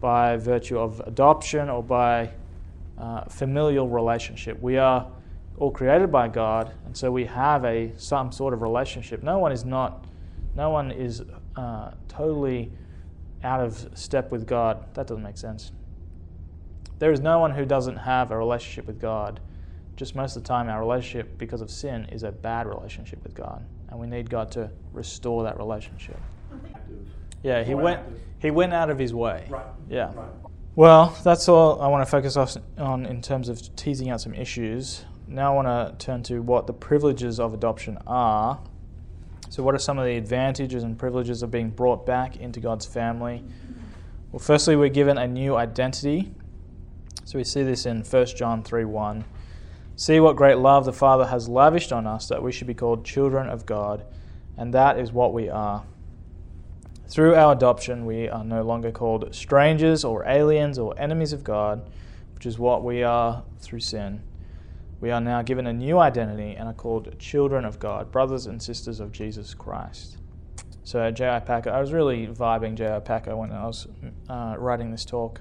by 0.00 0.36
virtue 0.38 0.78
of 0.78 1.00
adoption 1.06 1.68
or 1.68 1.82
by 1.82 2.30
uh, 2.98 3.24
familial 3.24 3.88
relationship. 3.88 4.60
We 4.60 4.78
are 4.78 5.06
all 5.58 5.70
created 5.70 6.10
by 6.10 6.28
God, 6.28 6.72
and 6.84 6.96
so 6.96 7.10
we 7.10 7.24
have 7.26 7.64
a 7.64 7.92
some 7.96 8.32
sort 8.32 8.54
of 8.54 8.62
relationship. 8.62 9.22
No 9.22 9.38
one 9.38 9.52
is 9.52 9.64
not, 9.64 10.06
no 10.56 10.70
one 10.70 10.90
is 10.90 11.22
uh, 11.56 11.92
totally 12.08 12.72
out 13.42 13.60
of 13.60 13.88
step 13.94 14.30
with 14.30 14.46
God. 14.46 14.84
That 14.94 15.06
doesn't 15.06 15.22
make 15.22 15.36
sense. 15.36 15.72
There 16.98 17.12
is 17.12 17.20
no 17.20 17.38
one 17.38 17.50
who 17.50 17.64
doesn't 17.64 17.96
have 17.96 18.30
a 18.30 18.38
relationship 18.38 18.86
with 18.86 19.00
God. 19.00 19.40
Just 19.96 20.16
most 20.16 20.36
of 20.36 20.42
the 20.42 20.48
time, 20.48 20.68
our 20.68 20.80
relationship, 20.80 21.38
because 21.38 21.60
of 21.60 21.70
sin, 21.70 22.06
is 22.10 22.24
a 22.24 22.32
bad 22.32 22.66
relationship 22.66 23.22
with 23.22 23.34
God, 23.34 23.64
and 23.88 24.00
we 24.00 24.06
need 24.06 24.28
God 24.28 24.50
to 24.52 24.70
restore 24.92 25.44
that 25.44 25.56
relationship. 25.56 26.18
Yeah, 27.42 27.62
he 27.62 27.74
went. 27.74 28.00
He 28.38 28.50
went 28.50 28.74
out 28.74 28.90
of 28.90 28.98
his 28.98 29.14
way. 29.14 29.46
Right. 29.48 29.64
Yeah. 29.88 30.12
Right. 30.14 30.28
Well, 30.76 31.16
that's 31.22 31.48
all 31.48 31.80
I 31.80 31.86
want 31.86 32.04
to 32.04 32.10
focus 32.10 32.36
on 32.78 33.06
in 33.06 33.22
terms 33.22 33.48
of 33.48 33.76
teasing 33.76 34.10
out 34.10 34.20
some 34.20 34.34
issues. 34.34 35.04
Now 35.28 35.52
I 35.52 35.62
want 35.62 35.68
to 35.68 36.04
turn 36.04 36.24
to 36.24 36.40
what 36.40 36.66
the 36.66 36.72
privileges 36.72 37.38
of 37.38 37.54
adoption 37.54 37.96
are. 38.08 38.58
So, 39.50 39.62
what 39.62 39.76
are 39.76 39.78
some 39.78 40.00
of 40.00 40.04
the 40.04 40.16
advantages 40.16 40.82
and 40.82 40.98
privileges 40.98 41.44
of 41.44 41.52
being 41.52 41.70
brought 41.70 42.04
back 42.04 42.38
into 42.38 42.58
God's 42.58 42.86
family? 42.86 43.44
Well, 44.32 44.40
firstly, 44.40 44.74
we're 44.74 44.88
given 44.88 45.16
a 45.16 45.28
new 45.28 45.54
identity. 45.54 46.34
So, 47.24 47.38
we 47.38 47.44
see 47.44 47.62
this 47.62 47.86
in 47.86 48.02
1 48.02 48.26
John 48.26 48.64
3 48.64 48.84
1. 48.84 49.24
See 49.94 50.18
what 50.18 50.34
great 50.34 50.58
love 50.58 50.86
the 50.86 50.92
Father 50.92 51.26
has 51.26 51.48
lavished 51.48 51.92
on 51.92 52.04
us 52.04 52.26
that 52.26 52.42
we 52.42 52.50
should 52.50 52.66
be 52.66 52.74
called 52.74 53.04
children 53.04 53.48
of 53.48 53.64
God, 53.64 54.04
and 54.56 54.74
that 54.74 54.98
is 54.98 55.12
what 55.12 55.32
we 55.32 55.48
are. 55.48 55.84
Through 57.14 57.36
our 57.36 57.52
adoption, 57.52 58.06
we 58.06 58.28
are 58.28 58.42
no 58.42 58.64
longer 58.64 58.90
called 58.90 59.32
strangers 59.32 60.04
or 60.04 60.26
aliens 60.26 60.80
or 60.80 60.98
enemies 60.98 61.32
of 61.32 61.44
God, 61.44 61.88
which 62.34 62.44
is 62.44 62.58
what 62.58 62.82
we 62.82 63.04
are 63.04 63.44
through 63.60 63.78
sin. 63.78 64.20
We 65.00 65.12
are 65.12 65.20
now 65.20 65.42
given 65.42 65.68
a 65.68 65.72
new 65.72 66.00
identity 66.00 66.56
and 66.56 66.66
are 66.66 66.74
called 66.74 67.16
children 67.20 67.64
of 67.64 67.78
God, 67.78 68.10
brothers 68.10 68.46
and 68.46 68.60
sisters 68.60 68.98
of 68.98 69.12
Jesus 69.12 69.54
Christ. 69.54 70.16
So, 70.82 71.08
J.I. 71.12 71.38
Packer, 71.38 71.70
I 71.70 71.78
was 71.78 71.92
really 71.92 72.26
vibing 72.26 72.74
J.I. 72.74 72.98
Packer 72.98 73.36
when 73.36 73.52
I 73.52 73.64
was 73.64 73.86
uh, 74.28 74.56
writing 74.58 74.90
this 74.90 75.04
talk. 75.04 75.40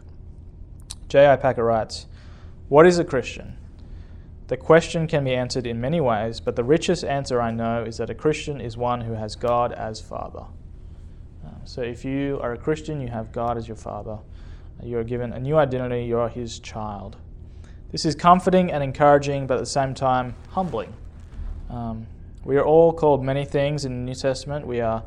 J.I. 1.07 1.37
Packer 1.37 1.63
writes 1.63 2.05
What 2.69 2.85
is 2.85 2.99
a 2.99 3.03
Christian? 3.03 3.57
The 4.45 4.57
question 4.57 5.07
can 5.07 5.23
be 5.23 5.33
answered 5.33 5.65
in 5.65 5.81
many 5.81 5.99
ways, 5.99 6.39
but 6.39 6.55
the 6.55 6.63
richest 6.63 7.03
answer 7.03 7.41
I 7.41 7.49
know 7.49 7.83
is 7.83 7.97
that 7.97 8.11
a 8.11 8.13
Christian 8.13 8.61
is 8.61 8.77
one 8.77 9.01
who 9.01 9.13
has 9.13 9.35
God 9.35 9.73
as 9.73 9.99
Father. 9.99 10.45
So, 11.65 11.81
if 11.81 12.03
you 12.03 12.39
are 12.41 12.53
a 12.53 12.57
Christian, 12.57 12.99
you 12.99 13.07
have 13.07 13.31
God 13.31 13.57
as 13.57 13.67
your 13.67 13.77
Father. 13.77 14.17
You 14.81 14.97
are 14.97 15.03
given 15.03 15.31
a 15.33 15.39
new 15.39 15.57
identity, 15.57 16.05
you 16.05 16.19
are 16.19 16.29
His 16.29 16.59
child. 16.59 17.17
This 17.91 18.05
is 18.05 18.15
comforting 18.15 18.71
and 18.71 18.83
encouraging, 18.83 19.47
but 19.47 19.55
at 19.55 19.59
the 19.59 19.65
same 19.65 19.93
time, 19.93 20.35
humbling. 20.49 20.93
Um, 21.69 22.07
we 22.43 22.57
are 22.57 22.65
all 22.65 22.91
called 22.91 23.23
many 23.23 23.45
things 23.45 23.85
in 23.85 23.93
the 23.93 24.11
New 24.11 24.15
Testament. 24.15 24.67
We 24.67 24.81
are 24.81 25.03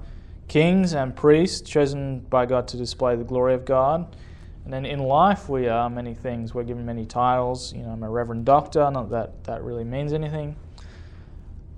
kings 0.49 0.95
and 0.95 1.15
priests 1.15 1.69
chosen 1.69 2.21
by 2.21 2.47
God 2.47 2.69
to 2.69 2.77
display 2.77 3.17
the 3.17 3.25
glory 3.25 3.55
of 3.55 3.65
God. 3.65 4.17
And 4.65 4.73
then 4.73 4.87
in 4.87 5.01
life, 5.01 5.49
we 5.49 5.69
are 5.69 5.91
many 5.91 6.15
things. 6.15 6.55
We're 6.55 6.65
given 6.65 6.87
many 6.87 7.05
titles. 7.05 7.73
You 7.73 7.83
know, 7.83 7.91
I'm 7.91 8.03
a 8.03 8.11
Reverend 8.11 8.47
Doctor, 8.47 8.91
not 8.91 9.11
that 9.11 9.45
that 9.45 9.63
really 9.63 9.85
means 9.85 10.13
anything. 10.13 10.57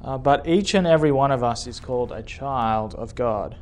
Uh, 0.02 0.16
but 0.16 0.46
each 0.46 0.74
and 0.74 0.86
every 0.86 1.10
one 1.10 1.32
of 1.32 1.42
us 1.42 1.66
is 1.66 1.80
called 1.80 2.12
a 2.12 2.22
child 2.22 2.94
of 2.94 3.14
God. 3.14 3.56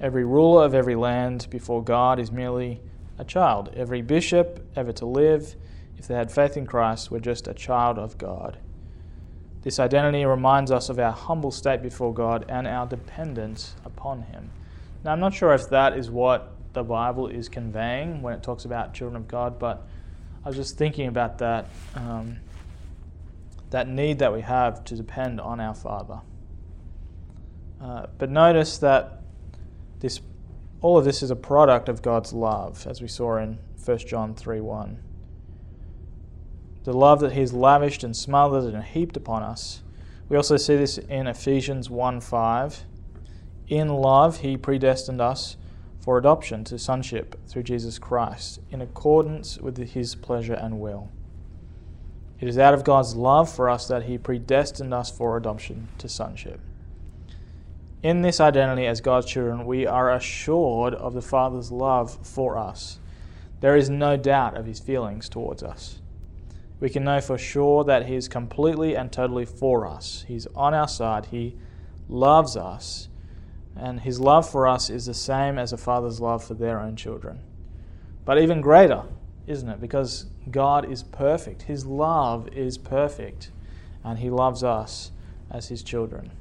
Every 0.00 0.24
ruler 0.24 0.64
of 0.64 0.74
every 0.74 0.94
land 0.94 1.46
before 1.50 1.84
God 1.84 2.18
is 2.18 2.32
merely 2.32 2.80
a 3.18 3.24
child. 3.24 3.70
Every 3.76 4.00
bishop 4.00 4.66
ever 4.74 4.92
to 4.92 5.04
live, 5.04 5.54
if 5.98 6.08
they 6.08 6.14
had 6.14 6.32
faith 6.32 6.56
in 6.56 6.66
Christ, 6.66 7.10
were 7.10 7.20
just 7.20 7.46
a 7.46 7.52
child 7.52 7.98
of 7.98 8.16
God. 8.16 8.58
This 9.62 9.78
identity 9.78 10.24
reminds 10.24 10.70
us 10.70 10.88
of 10.88 10.98
our 10.98 11.12
humble 11.12 11.50
state 11.50 11.82
before 11.82 12.14
God 12.14 12.46
and 12.48 12.66
our 12.66 12.86
dependence 12.86 13.74
upon 13.84 14.22
Him. 14.22 14.50
Now, 15.04 15.12
I'm 15.12 15.20
not 15.20 15.34
sure 15.34 15.52
if 15.52 15.68
that 15.68 15.98
is 15.98 16.10
what 16.10 16.54
the 16.72 16.82
Bible 16.82 17.26
is 17.26 17.50
conveying 17.50 18.22
when 18.22 18.32
it 18.32 18.42
talks 18.42 18.64
about 18.64 18.94
children 18.94 19.16
of 19.16 19.28
God, 19.28 19.58
but 19.58 19.86
I 20.44 20.48
was 20.48 20.56
just 20.56 20.78
thinking 20.78 21.08
about 21.08 21.38
that, 21.38 21.68
um, 21.94 22.38
that 23.68 23.86
need 23.86 24.20
that 24.20 24.32
we 24.32 24.40
have 24.40 24.82
to 24.86 24.94
depend 24.94 25.42
on 25.42 25.60
our 25.60 25.74
Father. 25.74 26.20
Uh, 27.82 28.06
but 28.16 28.30
notice 28.30 28.78
that 28.78 29.19
this, 30.00 30.20
all 30.80 30.98
of 30.98 31.04
this 31.04 31.22
is 31.22 31.30
a 31.30 31.36
product 31.36 31.88
of 31.88 32.02
God's 32.02 32.32
love, 32.32 32.86
as 32.86 33.00
we 33.00 33.08
saw 33.08 33.36
in 33.36 33.58
1 33.84 33.98
John 33.98 34.34
3 34.34 34.60
1 34.60 34.98
the 36.84 36.92
love 36.92 37.20
that 37.20 37.32
He's 37.32 37.52
lavished 37.52 38.04
and 38.04 38.16
smothered 38.16 38.74
and 38.74 38.82
heaped 38.82 39.16
upon 39.16 39.42
us. 39.42 39.82
We 40.28 40.36
also 40.36 40.56
see 40.56 40.76
this 40.76 40.98
in 40.98 41.26
Ephesians 41.26 41.90
1 41.90 42.20
5. 42.20 42.84
In 43.68 43.88
love, 43.88 44.40
He 44.40 44.56
predestined 44.56 45.20
us 45.20 45.56
for 46.00 46.16
adoption 46.16 46.64
to 46.64 46.78
sonship 46.78 47.38
through 47.46 47.64
Jesus 47.64 47.98
Christ, 47.98 48.60
in 48.70 48.80
accordance 48.80 49.58
with 49.58 49.76
His 49.76 50.14
pleasure 50.14 50.54
and 50.54 50.80
will. 50.80 51.10
It 52.40 52.48
is 52.48 52.58
out 52.58 52.72
of 52.72 52.84
God's 52.84 53.14
love 53.14 53.54
for 53.54 53.68
us 53.68 53.86
that 53.88 54.04
He 54.04 54.16
predestined 54.16 54.94
us 54.94 55.10
for 55.10 55.36
adoption 55.36 55.88
to 55.98 56.08
sonship. 56.08 56.60
In 58.02 58.22
this 58.22 58.40
identity 58.40 58.86
as 58.86 59.00
God's 59.00 59.26
children, 59.26 59.66
we 59.66 59.86
are 59.86 60.12
assured 60.12 60.94
of 60.94 61.14
the 61.14 61.22
Father's 61.22 61.70
love 61.70 62.18
for 62.26 62.56
us. 62.56 62.98
There 63.60 63.76
is 63.76 63.90
no 63.90 64.16
doubt 64.16 64.56
of 64.56 64.66
His 64.66 64.80
feelings 64.80 65.28
towards 65.28 65.62
us 65.62 66.00
we 66.80 66.88
can 66.88 67.04
know 67.04 67.20
for 67.20 67.36
sure 67.36 67.84
that 67.84 68.06
He 68.06 68.16
is 68.16 68.26
completely 68.26 68.96
and 68.96 69.12
totally 69.12 69.44
for 69.44 69.86
us. 69.86 70.24
He's 70.26 70.46
on 70.56 70.74
our 70.74 70.88
side. 70.88 71.26
He 71.26 71.54
loves 72.08 72.56
us. 72.56 73.08
And 73.76 74.00
His 74.00 74.18
love 74.18 74.48
for 74.48 74.66
us 74.66 74.88
is 74.88 75.06
the 75.06 75.14
same 75.14 75.58
as 75.58 75.72
a 75.72 75.76
father's 75.76 76.20
love 76.20 76.42
for 76.42 76.54
their 76.54 76.80
own 76.80 76.96
children. 76.96 77.40
But 78.24 78.40
even 78.40 78.62
greater, 78.62 79.04
isn't 79.46 79.68
it? 79.68 79.80
Because 79.80 80.26
God 80.50 80.90
is 80.90 81.02
perfect. 81.02 81.62
His 81.62 81.84
love 81.84 82.48
is 82.48 82.78
perfect. 82.78 83.50
And 84.02 84.18
He 84.18 84.30
loves 84.30 84.64
us 84.64 85.12
as 85.50 85.68
His 85.68 85.82
children. 85.82 86.32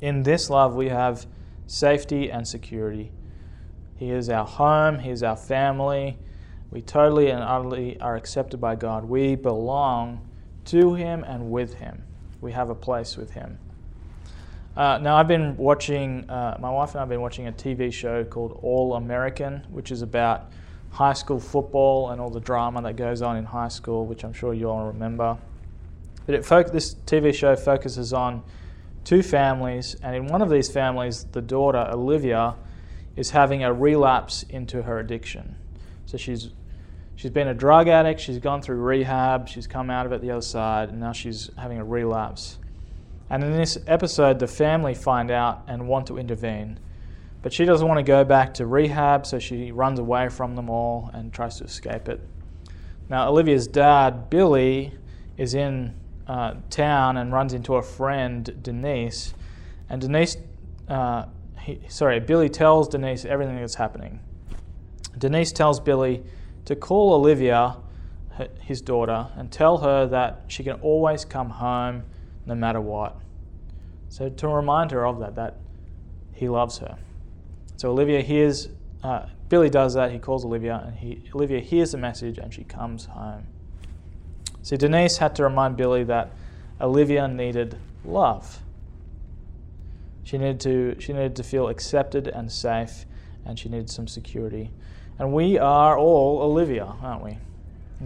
In 0.00 0.22
this 0.22 0.48
love, 0.48 0.74
we 0.74 0.88
have 0.88 1.26
safety 1.66 2.30
and 2.30 2.46
security. 2.46 3.10
He 3.96 4.10
is 4.10 4.30
our 4.30 4.46
home, 4.46 5.00
He 5.00 5.10
is 5.10 5.22
our 5.22 5.36
family. 5.36 6.18
We 6.70 6.82
totally 6.82 7.30
and 7.30 7.42
utterly 7.42 7.98
are 8.00 8.14
accepted 8.14 8.60
by 8.60 8.76
God. 8.76 9.04
We 9.04 9.34
belong 9.34 10.28
to 10.66 10.94
Him 10.94 11.24
and 11.24 11.50
with 11.50 11.74
Him. 11.74 12.04
We 12.40 12.52
have 12.52 12.70
a 12.70 12.74
place 12.74 13.16
with 13.16 13.32
Him. 13.32 13.58
Uh, 14.76 14.98
now, 14.98 15.16
I've 15.16 15.26
been 15.26 15.56
watching, 15.56 16.28
uh, 16.30 16.56
my 16.60 16.70
wife 16.70 16.90
and 16.90 16.98
I 16.98 17.02
have 17.02 17.08
been 17.08 17.20
watching 17.20 17.48
a 17.48 17.52
TV 17.52 17.92
show 17.92 18.22
called 18.22 18.60
All 18.62 18.94
American, 18.94 19.66
which 19.70 19.90
is 19.90 20.02
about 20.02 20.52
high 20.90 21.14
school 21.14 21.40
football 21.40 22.10
and 22.10 22.20
all 22.20 22.30
the 22.30 22.40
drama 22.40 22.80
that 22.82 22.94
goes 22.94 23.20
on 23.20 23.36
in 23.36 23.44
high 23.44 23.68
school, 23.68 24.06
which 24.06 24.24
I'm 24.24 24.32
sure 24.32 24.54
you 24.54 24.70
all 24.70 24.86
remember. 24.86 25.36
But 26.26 26.34
it 26.36 26.44
fo- 26.44 26.62
this 26.62 26.94
TV 26.94 27.34
show 27.34 27.56
focuses 27.56 28.12
on 28.12 28.44
two 29.08 29.22
families, 29.22 29.96
and 30.02 30.14
in 30.14 30.26
one 30.26 30.42
of 30.42 30.50
these 30.50 30.68
families, 30.68 31.24
the 31.32 31.40
daughter, 31.40 31.78
Olivia, 31.90 32.54
is 33.16 33.30
having 33.30 33.64
a 33.64 33.72
relapse 33.72 34.42
into 34.50 34.82
her 34.82 34.98
addiction. 34.98 35.56
So 36.04 36.18
she's 36.18 36.50
she's 37.16 37.30
been 37.30 37.48
a 37.48 37.54
drug 37.54 37.88
addict, 37.88 38.20
she's 38.20 38.36
gone 38.36 38.60
through 38.60 38.76
rehab, 38.76 39.48
she's 39.48 39.66
come 39.66 39.88
out 39.88 40.04
of 40.04 40.12
it 40.12 40.20
the 40.20 40.30
other 40.30 40.42
side, 40.42 40.90
and 40.90 41.00
now 41.00 41.12
she's 41.12 41.50
having 41.56 41.78
a 41.78 41.84
relapse. 41.84 42.58
And 43.30 43.42
in 43.42 43.52
this 43.52 43.78
episode, 43.86 44.40
the 44.40 44.46
family 44.46 44.94
find 44.94 45.30
out 45.30 45.64
and 45.68 45.88
want 45.88 46.06
to 46.08 46.18
intervene. 46.18 46.78
But 47.40 47.54
she 47.54 47.64
doesn't 47.64 47.88
want 47.88 47.96
to 47.96 48.04
go 48.04 48.24
back 48.24 48.52
to 48.54 48.66
rehab, 48.66 49.24
so 49.24 49.38
she 49.38 49.72
runs 49.72 49.98
away 49.98 50.28
from 50.28 50.54
them 50.54 50.68
all 50.68 51.10
and 51.14 51.32
tries 51.32 51.56
to 51.58 51.64
escape 51.64 52.10
it. 52.10 52.20
Now, 53.08 53.30
Olivia's 53.30 53.66
dad, 53.68 54.28
Billy, 54.28 54.92
is 55.38 55.54
in 55.54 55.94
uh, 56.28 56.54
town 56.70 57.16
and 57.16 57.32
runs 57.32 57.54
into 57.54 57.76
a 57.76 57.82
friend, 57.82 58.62
Denise. 58.62 59.34
And 59.88 60.00
Denise, 60.00 60.36
uh, 60.88 61.24
he, 61.60 61.80
sorry, 61.88 62.20
Billy 62.20 62.48
tells 62.48 62.88
Denise 62.88 63.24
everything 63.24 63.56
that's 63.56 63.74
happening. 63.74 64.20
Denise 65.16 65.52
tells 65.52 65.80
Billy 65.80 66.22
to 66.66 66.76
call 66.76 67.14
Olivia, 67.14 67.76
his 68.60 68.80
daughter, 68.80 69.28
and 69.36 69.50
tell 69.50 69.78
her 69.78 70.06
that 70.06 70.44
she 70.48 70.62
can 70.62 70.74
always 70.80 71.24
come 71.24 71.50
home 71.50 72.04
no 72.46 72.54
matter 72.54 72.80
what. 72.80 73.16
So 74.08 74.28
to 74.28 74.48
remind 74.48 74.90
her 74.90 75.06
of 75.06 75.18
that, 75.20 75.34
that 75.36 75.56
he 76.32 76.48
loves 76.48 76.78
her. 76.78 76.96
So 77.76 77.90
Olivia 77.90 78.20
hears, 78.20 78.68
uh, 79.02 79.26
Billy 79.48 79.70
does 79.70 79.94
that. 79.94 80.12
He 80.12 80.18
calls 80.18 80.44
Olivia, 80.44 80.82
and 80.86 80.96
he, 80.96 81.30
Olivia 81.34 81.60
hears 81.60 81.92
the 81.92 81.98
message, 81.98 82.38
and 82.38 82.52
she 82.52 82.64
comes 82.64 83.06
home. 83.06 83.46
See, 84.62 84.76
Denise 84.76 85.18
had 85.18 85.34
to 85.36 85.44
remind 85.44 85.76
Billy 85.76 86.04
that 86.04 86.32
Olivia 86.80 87.26
needed 87.28 87.76
love. 88.04 88.60
She 90.24 90.36
needed 90.36 90.60
to, 90.60 90.96
she 91.00 91.12
needed 91.12 91.36
to 91.36 91.42
feel 91.42 91.68
accepted 91.68 92.28
and 92.28 92.52
safe, 92.52 93.06
and 93.44 93.58
she 93.58 93.68
needed 93.68 93.88
some 93.88 94.06
security. 94.06 94.70
And 95.18 95.32
we 95.32 95.58
are 95.58 95.98
all 95.98 96.42
Olivia, 96.42 96.84
aren't 97.00 97.24
we? 97.24 97.38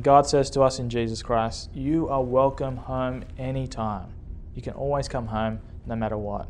God 0.00 0.26
says 0.26 0.48
to 0.50 0.62
us 0.62 0.78
in 0.78 0.88
Jesus 0.88 1.22
Christ, 1.22 1.68
You 1.74 2.08
are 2.08 2.22
welcome 2.22 2.76
home 2.76 3.24
anytime. 3.36 4.14
You 4.54 4.62
can 4.62 4.72
always 4.74 5.08
come 5.08 5.26
home 5.26 5.60
no 5.84 5.96
matter 5.96 6.16
what. 6.16 6.48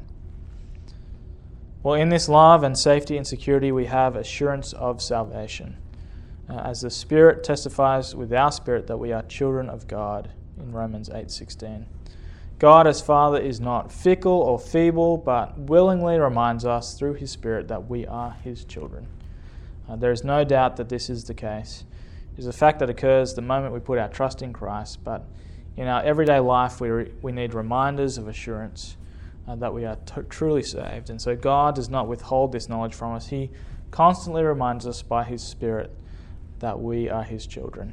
Well, 1.82 1.94
in 1.94 2.10
this 2.10 2.28
love 2.28 2.62
and 2.62 2.78
safety 2.78 3.16
and 3.16 3.26
security, 3.26 3.72
we 3.72 3.86
have 3.86 4.14
assurance 4.14 4.72
of 4.72 5.02
salvation. 5.02 5.76
Uh, 6.48 6.54
as 6.64 6.80
the 6.80 6.90
Spirit 6.90 7.44
testifies 7.44 8.14
with 8.14 8.32
our 8.32 8.50
spirit 8.50 8.86
that 8.88 8.96
we 8.96 9.12
are 9.12 9.22
children 9.22 9.68
of 9.68 9.86
God 9.86 10.30
in 10.58 10.72
Romans 10.72 11.08
8:16. 11.08 11.86
God 12.58 12.86
as 12.86 13.00
Father 13.00 13.38
is 13.38 13.60
not 13.60 13.90
fickle 13.90 14.32
or 14.32 14.58
feeble, 14.58 15.16
but 15.16 15.58
willingly 15.58 16.18
reminds 16.18 16.64
us 16.64 16.94
through 16.94 17.14
his 17.14 17.30
Spirit 17.30 17.68
that 17.68 17.88
we 17.88 18.06
are 18.06 18.36
his 18.42 18.64
children. 18.64 19.06
Uh, 19.88 19.96
there 19.96 20.12
is 20.12 20.24
no 20.24 20.44
doubt 20.44 20.76
that 20.76 20.88
this 20.88 21.10
is 21.10 21.24
the 21.24 21.34
case. 21.34 21.84
It 22.34 22.38
is 22.38 22.46
a 22.46 22.52
fact 22.52 22.78
that 22.78 22.88
occurs 22.88 23.34
the 23.34 23.42
moment 23.42 23.74
we 23.74 23.80
put 23.80 23.98
our 23.98 24.08
trust 24.08 24.42
in 24.42 24.52
Christ, 24.52 25.02
but 25.04 25.24
in 25.76 25.88
our 25.88 26.02
everyday 26.02 26.38
life, 26.38 26.80
we, 26.80 26.90
re- 26.90 27.12
we 27.22 27.32
need 27.32 27.54
reminders 27.54 28.18
of 28.18 28.28
assurance 28.28 28.96
uh, 29.48 29.56
that 29.56 29.72
we 29.72 29.84
are 29.84 29.96
t- 30.06 30.22
truly 30.28 30.62
saved. 30.62 31.10
And 31.10 31.20
so 31.20 31.34
God 31.34 31.74
does 31.74 31.88
not 31.88 32.08
withhold 32.08 32.52
this 32.52 32.68
knowledge 32.68 32.94
from 32.94 33.14
us. 33.14 33.28
He 33.28 33.50
constantly 33.90 34.42
reminds 34.44 34.86
us 34.86 35.02
by 35.02 35.24
His 35.24 35.42
Spirit 35.42 35.90
that 36.62 36.80
we 36.80 37.10
are 37.10 37.22
His 37.22 37.46
children. 37.46 37.92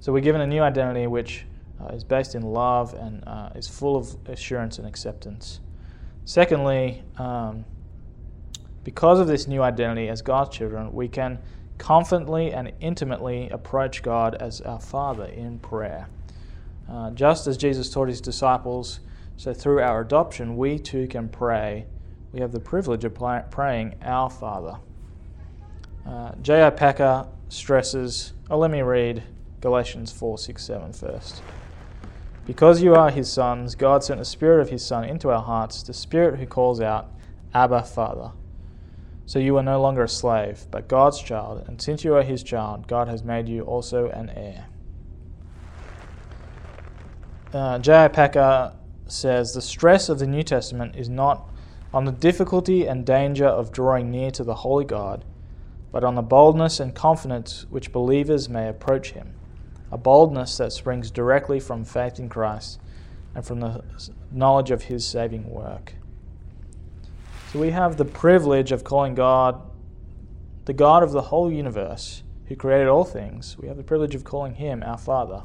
So 0.00 0.12
we're 0.12 0.20
given 0.20 0.40
a 0.40 0.46
new 0.46 0.62
identity 0.62 1.06
which 1.06 1.44
uh, 1.80 1.88
is 1.88 2.04
based 2.04 2.34
in 2.34 2.42
love 2.42 2.94
and 2.94 3.22
uh, 3.26 3.50
is 3.54 3.68
full 3.68 3.96
of 3.96 4.16
assurance 4.26 4.78
and 4.78 4.86
acceptance. 4.86 5.60
Secondly, 6.24 7.02
um, 7.18 7.64
because 8.84 9.18
of 9.18 9.26
this 9.26 9.48
new 9.48 9.62
identity 9.62 10.08
as 10.08 10.22
God's 10.22 10.56
children, 10.56 10.92
we 10.92 11.08
can 11.08 11.38
confidently 11.76 12.52
and 12.52 12.72
intimately 12.80 13.48
approach 13.50 14.02
God 14.02 14.36
as 14.36 14.60
our 14.60 14.80
Father 14.80 15.26
in 15.26 15.58
prayer. 15.58 16.08
Uh, 16.88 17.10
just 17.10 17.48
as 17.48 17.56
Jesus 17.56 17.90
taught 17.90 18.08
his 18.08 18.20
disciples, 18.20 19.00
so 19.36 19.52
through 19.52 19.80
our 19.80 20.00
adoption, 20.00 20.56
we 20.56 20.78
too 20.78 21.08
can 21.08 21.28
pray. 21.28 21.86
We 22.32 22.40
have 22.40 22.52
the 22.52 22.60
privilege 22.60 23.04
of 23.04 23.14
praying 23.50 23.96
our 24.02 24.30
Father. 24.30 24.78
Uh, 26.16 26.32
J.I. 26.40 26.70
Packer 26.70 27.26
stresses, 27.50 28.32
oh, 28.48 28.56
let 28.56 28.70
me 28.70 28.80
read 28.80 29.22
Galatians 29.60 30.10
4 30.10 30.38
6 30.38 30.64
7 30.64 30.92
first. 30.94 31.42
Because 32.46 32.80
you 32.80 32.94
are 32.94 33.10
his 33.10 33.30
sons, 33.30 33.74
God 33.74 34.02
sent 34.02 34.18
the 34.18 34.24
Spirit 34.24 34.62
of 34.62 34.70
his 34.70 34.82
Son 34.82 35.04
into 35.04 35.28
our 35.28 35.42
hearts, 35.42 35.82
the 35.82 35.92
Spirit 35.92 36.40
who 36.40 36.46
calls 36.46 36.80
out, 36.80 37.12
Abba, 37.52 37.82
Father. 37.82 38.32
So 39.26 39.38
you 39.38 39.58
are 39.58 39.62
no 39.62 39.78
longer 39.78 40.04
a 40.04 40.08
slave, 40.08 40.64
but 40.70 40.88
God's 40.88 41.20
child, 41.20 41.64
and 41.68 41.82
since 41.82 42.02
you 42.02 42.14
are 42.14 42.22
his 42.22 42.42
child, 42.42 42.88
God 42.88 43.08
has 43.08 43.22
made 43.22 43.46
you 43.46 43.64
also 43.64 44.08
an 44.08 44.30
heir. 44.30 44.68
Uh, 47.52 47.78
J.I. 47.78 48.08
Packer 48.08 48.72
says 49.06 49.52
the 49.52 49.60
stress 49.60 50.08
of 50.08 50.18
the 50.18 50.26
New 50.26 50.42
Testament 50.42 50.96
is 50.96 51.10
not 51.10 51.50
on 51.92 52.06
the 52.06 52.12
difficulty 52.12 52.86
and 52.86 53.04
danger 53.04 53.46
of 53.46 53.70
drawing 53.70 54.10
near 54.10 54.30
to 54.30 54.44
the 54.44 54.54
Holy 54.54 54.86
God, 54.86 55.22
but 55.92 56.04
on 56.04 56.14
the 56.14 56.22
boldness 56.22 56.80
and 56.80 56.94
confidence 56.94 57.66
which 57.70 57.92
believers 57.92 58.48
may 58.48 58.68
approach 58.68 59.12
him, 59.12 59.34
a 59.90 59.98
boldness 59.98 60.56
that 60.58 60.72
springs 60.72 61.10
directly 61.10 61.60
from 61.60 61.84
faith 61.84 62.18
in 62.18 62.28
Christ 62.28 62.80
and 63.34 63.44
from 63.44 63.60
the 63.60 63.82
knowledge 64.30 64.70
of 64.70 64.84
his 64.84 65.06
saving 65.06 65.48
work. 65.50 65.94
So 67.52 67.60
we 67.60 67.70
have 67.70 67.96
the 67.96 68.04
privilege 68.04 68.72
of 68.72 68.84
calling 68.84 69.14
God 69.14 69.62
the 70.66 70.72
God 70.72 71.04
of 71.04 71.12
the 71.12 71.22
whole 71.22 71.50
universe, 71.50 72.24
who 72.46 72.56
created 72.56 72.88
all 72.88 73.04
things. 73.04 73.56
We 73.56 73.68
have 73.68 73.76
the 73.76 73.84
privilege 73.84 74.16
of 74.16 74.24
calling 74.24 74.56
him 74.56 74.82
our 74.84 74.98
Father. 74.98 75.44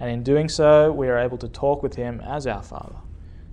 And 0.00 0.10
in 0.10 0.24
doing 0.24 0.48
so, 0.48 0.90
we 0.90 1.08
are 1.08 1.18
able 1.18 1.38
to 1.38 1.48
talk 1.48 1.84
with 1.84 1.94
him 1.94 2.20
as 2.20 2.46
our 2.46 2.62
Father, 2.62 2.96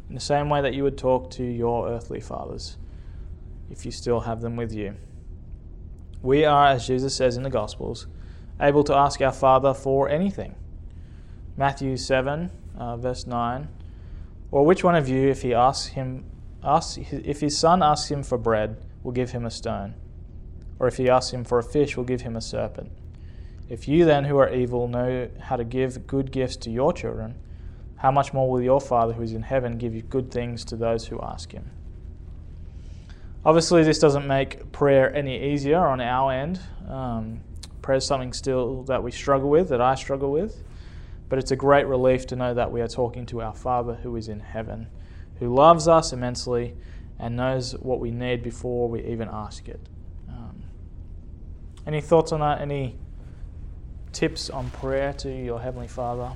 in 0.09 0.15
the 0.15 0.21
same 0.21 0.49
way 0.49 0.59
that 0.61 0.73
you 0.73 0.83
would 0.83 0.97
talk 0.97 1.29
to 1.31 1.43
your 1.43 1.87
earthly 1.87 2.19
fathers, 2.19 2.77
if 3.69 3.85
you 3.85 3.91
still 3.91 4.21
have 4.21 4.41
them 4.41 4.55
with 4.55 4.73
you. 4.73 4.95
We 6.21 6.45
are, 6.45 6.67
as 6.67 6.87
Jesus 6.87 7.15
says 7.15 7.37
in 7.37 7.43
the 7.43 7.49
Gospels, 7.49 8.07
able 8.59 8.83
to 8.83 8.95
ask 8.95 9.21
our 9.21 9.31
Father 9.31 9.73
for 9.73 10.07
anything. 10.07 10.55
Matthew 11.57 11.97
7, 11.97 12.51
uh, 12.77 12.97
verse 12.97 13.25
9. 13.25 13.67
Or 14.51 14.65
which 14.65 14.83
one 14.83 14.95
of 14.95 15.09
you, 15.09 15.29
if 15.29 15.41
he 15.41 15.53
asks 15.53 15.87
him 15.87 16.25
Ask, 16.63 16.99
if 17.11 17.41
his 17.41 17.57
son 17.57 17.81
asks 17.81 18.11
him 18.11 18.21
for 18.21 18.37
bread, 18.37 18.77
will 19.03 19.11
give 19.11 19.31
him 19.31 19.45
a 19.45 19.51
stone. 19.51 19.95
Or 20.77 20.87
if 20.87 20.97
he 20.97 21.09
asks 21.09 21.33
him 21.33 21.43
for 21.43 21.57
a 21.57 21.63
fish, 21.63 21.97
will 21.97 22.03
give 22.03 22.21
him 22.21 22.35
a 22.35 22.41
serpent. 22.41 22.91
If 23.67 23.87
you 23.87 24.05
then, 24.05 24.25
who 24.25 24.37
are 24.37 24.53
evil, 24.53 24.87
know 24.87 25.29
how 25.39 25.55
to 25.55 25.63
give 25.63 26.05
good 26.05 26.31
gifts 26.31 26.57
to 26.57 26.69
your 26.69 26.93
children, 26.93 27.35
how 27.97 28.11
much 28.11 28.33
more 28.33 28.49
will 28.49 28.61
your 28.61 28.81
Father 28.81 29.13
who 29.13 29.23
is 29.23 29.33
in 29.33 29.43
heaven 29.43 29.77
give 29.77 29.95
you 29.95 30.01
good 30.01 30.29
things 30.29 30.63
to 30.65 30.75
those 30.75 31.07
who 31.07 31.19
ask 31.21 31.51
him? 31.51 31.71
Obviously, 33.43 33.83
this 33.83 33.99
doesn't 33.99 34.27
make 34.27 34.71
prayer 34.71 35.13
any 35.15 35.53
easier 35.53 35.79
on 35.79 35.99
our 35.99 36.31
end. 36.31 36.59
Um, 36.87 37.41
prayer 37.81 37.97
is 37.97 38.05
something 38.05 38.33
still 38.33 38.83
that 38.83 39.01
we 39.01 39.11
struggle 39.11 39.49
with, 39.49 39.69
that 39.69 39.81
I 39.81 39.95
struggle 39.95 40.31
with. 40.31 40.63
But 41.29 41.39
it's 41.39 41.51
a 41.51 41.55
great 41.55 41.87
relief 41.87 42.27
to 42.27 42.35
know 42.35 42.53
that 42.53 42.71
we 42.71 42.81
are 42.81 42.87
talking 42.87 43.25
to 43.27 43.41
our 43.41 43.53
Father 43.53 43.95
who 43.95 44.15
is 44.15 44.27
in 44.27 44.41
heaven 44.41 44.87
who 45.41 45.53
loves 45.53 45.87
us 45.87 46.13
immensely 46.13 46.75
and 47.19 47.35
knows 47.35 47.73
what 47.73 47.99
we 47.99 48.11
need 48.11 48.43
before 48.43 48.87
we 48.87 49.03
even 49.03 49.27
ask 49.27 49.67
it. 49.67 49.79
Um, 50.29 50.63
any 51.87 51.99
thoughts 51.99 52.31
on 52.31 52.41
that? 52.41 52.61
Any 52.61 52.95
tips 54.13 54.51
on 54.51 54.69
prayer 54.69 55.13
to 55.13 55.31
your 55.31 55.59
Heavenly 55.59 55.87
Father 55.87 56.31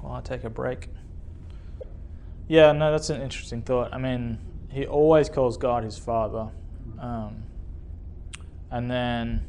while 0.00 0.14
I 0.14 0.20
take 0.22 0.42
a 0.42 0.50
break? 0.50 0.88
Yeah, 2.48 2.72
no, 2.72 2.90
that's 2.90 3.10
an 3.10 3.22
interesting 3.22 3.62
thought. 3.62 3.94
I 3.94 3.98
mean, 3.98 4.38
he 4.70 4.86
always 4.86 5.28
calls 5.28 5.56
God 5.56 5.84
his 5.84 5.98
Father. 5.98 6.50
Um, 6.98 7.44
and 8.70 8.90
then, 8.90 9.46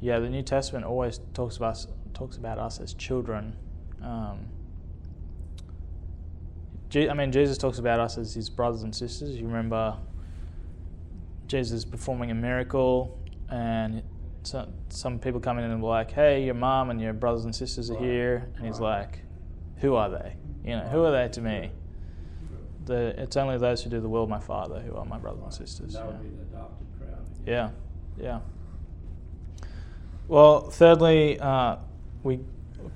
yeah, 0.00 0.18
the 0.18 0.28
New 0.28 0.42
Testament 0.42 0.84
always 0.84 1.20
talks 1.34 1.56
about, 1.56 1.86
talks 2.14 2.36
about 2.36 2.58
us 2.58 2.80
as 2.80 2.94
children. 2.94 3.56
Um, 4.02 4.48
I 6.94 7.14
mean, 7.14 7.32
Jesus 7.32 7.56
talks 7.56 7.78
about 7.78 8.00
us 8.00 8.18
as 8.18 8.34
his 8.34 8.50
brothers 8.50 8.82
and 8.82 8.94
sisters. 8.94 9.36
You 9.36 9.46
remember 9.46 9.96
Jesus 11.46 11.84
performing 11.84 12.30
a 12.30 12.34
miracle, 12.34 13.18
and 13.48 14.02
so, 14.42 14.68
some 14.88 15.18
people 15.18 15.40
come 15.40 15.58
in 15.58 15.64
and 15.64 15.80
be 15.80 15.86
like, 15.86 16.10
"Hey, 16.10 16.44
your 16.44 16.54
mom 16.54 16.90
and 16.90 17.00
your 17.00 17.14
brothers 17.14 17.44
and 17.44 17.54
sisters 17.54 17.90
are 17.90 17.96
here," 17.96 18.50
and 18.56 18.66
he's 18.66 18.80
like, 18.80 19.22
"Who 19.76 19.94
are 19.94 20.10
they? 20.10 20.36
You 20.64 20.76
know, 20.76 20.82
who 20.82 21.04
are 21.04 21.12
they 21.12 21.28
to 21.32 21.40
me?" 21.40 21.70
The, 22.84 23.20
it's 23.20 23.36
only 23.36 23.58
those 23.58 23.82
who 23.82 23.90
do 23.90 24.00
the 24.00 24.08
will 24.08 24.24
of 24.24 24.28
my 24.28 24.40
Father 24.40 24.80
who 24.80 24.96
are 24.96 25.04
my 25.04 25.18
brothers 25.18 25.42
and 25.44 25.54
sisters. 25.54 25.94
That 25.94 26.06
would 26.06 26.16
yeah. 26.16 26.22
be 26.22 26.28
the 26.28 26.42
adopted 26.42 26.86
crowd. 26.98 27.26
Yeah, 27.46 27.70
yeah. 28.20 28.40
Well, 30.28 30.62
thirdly, 30.70 31.38
uh, 31.38 31.76
we 32.22 32.40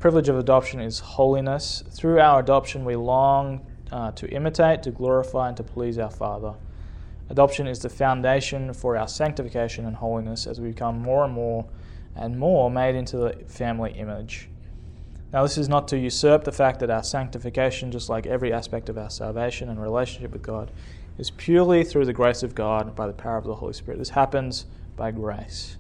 privilege 0.00 0.28
of 0.28 0.36
adoption 0.38 0.80
is 0.80 0.98
holiness. 0.98 1.82
Through 1.90 2.20
our 2.20 2.40
adoption, 2.40 2.84
we 2.84 2.96
long 2.96 3.64
uh, 3.92 4.10
to 4.12 4.28
imitate, 4.28 4.82
to 4.82 4.90
glorify, 4.90 5.48
and 5.48 5.56
to 5.56 5.62
please 5.62 5.98
our 5.98 6.10
Father. 6.10 6.54
Adoption 7.28 7.66
is 7.66 7.80
the 7.80 7.88
foundation 7.88 8.72
for 8.72 8.96
our 8.96 9.08
sanctification 9.08 9.86
and 9.86 9.96
holiness 9.96 10.46
as 10.46 10.60
we 10.60 10.68
become 10.68 11.00
more 11.00 11.24
and 11.24 11.32
more 11.32 11.66
and 12.14 12.38
more 12.38 12.70
made 12.70 12.94
into 12.94 13.16
the 13.16 13.32
family 13.46 13.92
image. 13.92 14.48
Now, 15.32 15.42
this 15.42 15.58
is 15.58 15.68
not 15.68 15.88
to 15.88 15.98
usurp 15.98 16.44
the 16.44 16.52
fact 16.52 16.80
that 16.80 16.90
our 16.90 17.02
sanctification, 17.02 17.90
just 17.90 18.08
like 18.08 18.26
every 18.26 18.52
aspect 18.52 18.88
of 18.88 18.96
our 18.96 19.10
salvation 19.10 19.68
and 19.68 19.80
relationship 19.82 20.32
with 20.32 20.42
God, 20.42 20.70
is 21.18 21.30
purely 21.30 21.82
through 21.82 22.04
the 22.04 22.12
grace 22.12 22.42
of 22.42 22.54
God 22.54 22.94
by 22.94 23.06
the 23.06 23.12
power 23.12 23.36
of 23.36 23.44
the 23.44 23.56
Holy 23.56 23.72
Spirit. 23.72 23.98
This 23.98 24.10
happens 24.10 24.66
by 24.96 25.10
grace. 25.10 25.78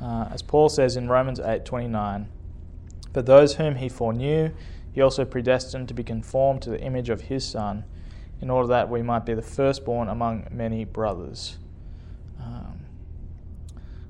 Uh, 0.00 0.28
as 0.32 0.42
Paul 0.42 0.68
says 0.68 0.96
in 0.96 1.08
Romans 1.08 1.38
8 1.38 1.64
29, 1.64 2.28
For 3.12 3.22
those 3.22 3.56
whom 3.56 3.76
he 3.76 3.88
foreknew, 3.88 4.50
he 4.92 5.00
also 5.00 5.24
predestined 5.24 5.88
to 5.88 5.94
be 5.94 6.02
conformed 6.02 6.62
to 6.62 6.70
the 6.70 6.80
image 6.80 7.10
of 7.10 7.22
his 7.22 7.46
Son, 7.46 7.84
in 8.40 8.50
order 8.50 8.68
that 8.68 8.88
we 8.88 9.02
might 9.02 9.26
be 9.26 9.34
the 9.34 9.42
firstborn 9.42 10.08
among 10.08 10.48
many 10.50 10.84
brothers. 10.84 11.58
Um, 12.40 12.80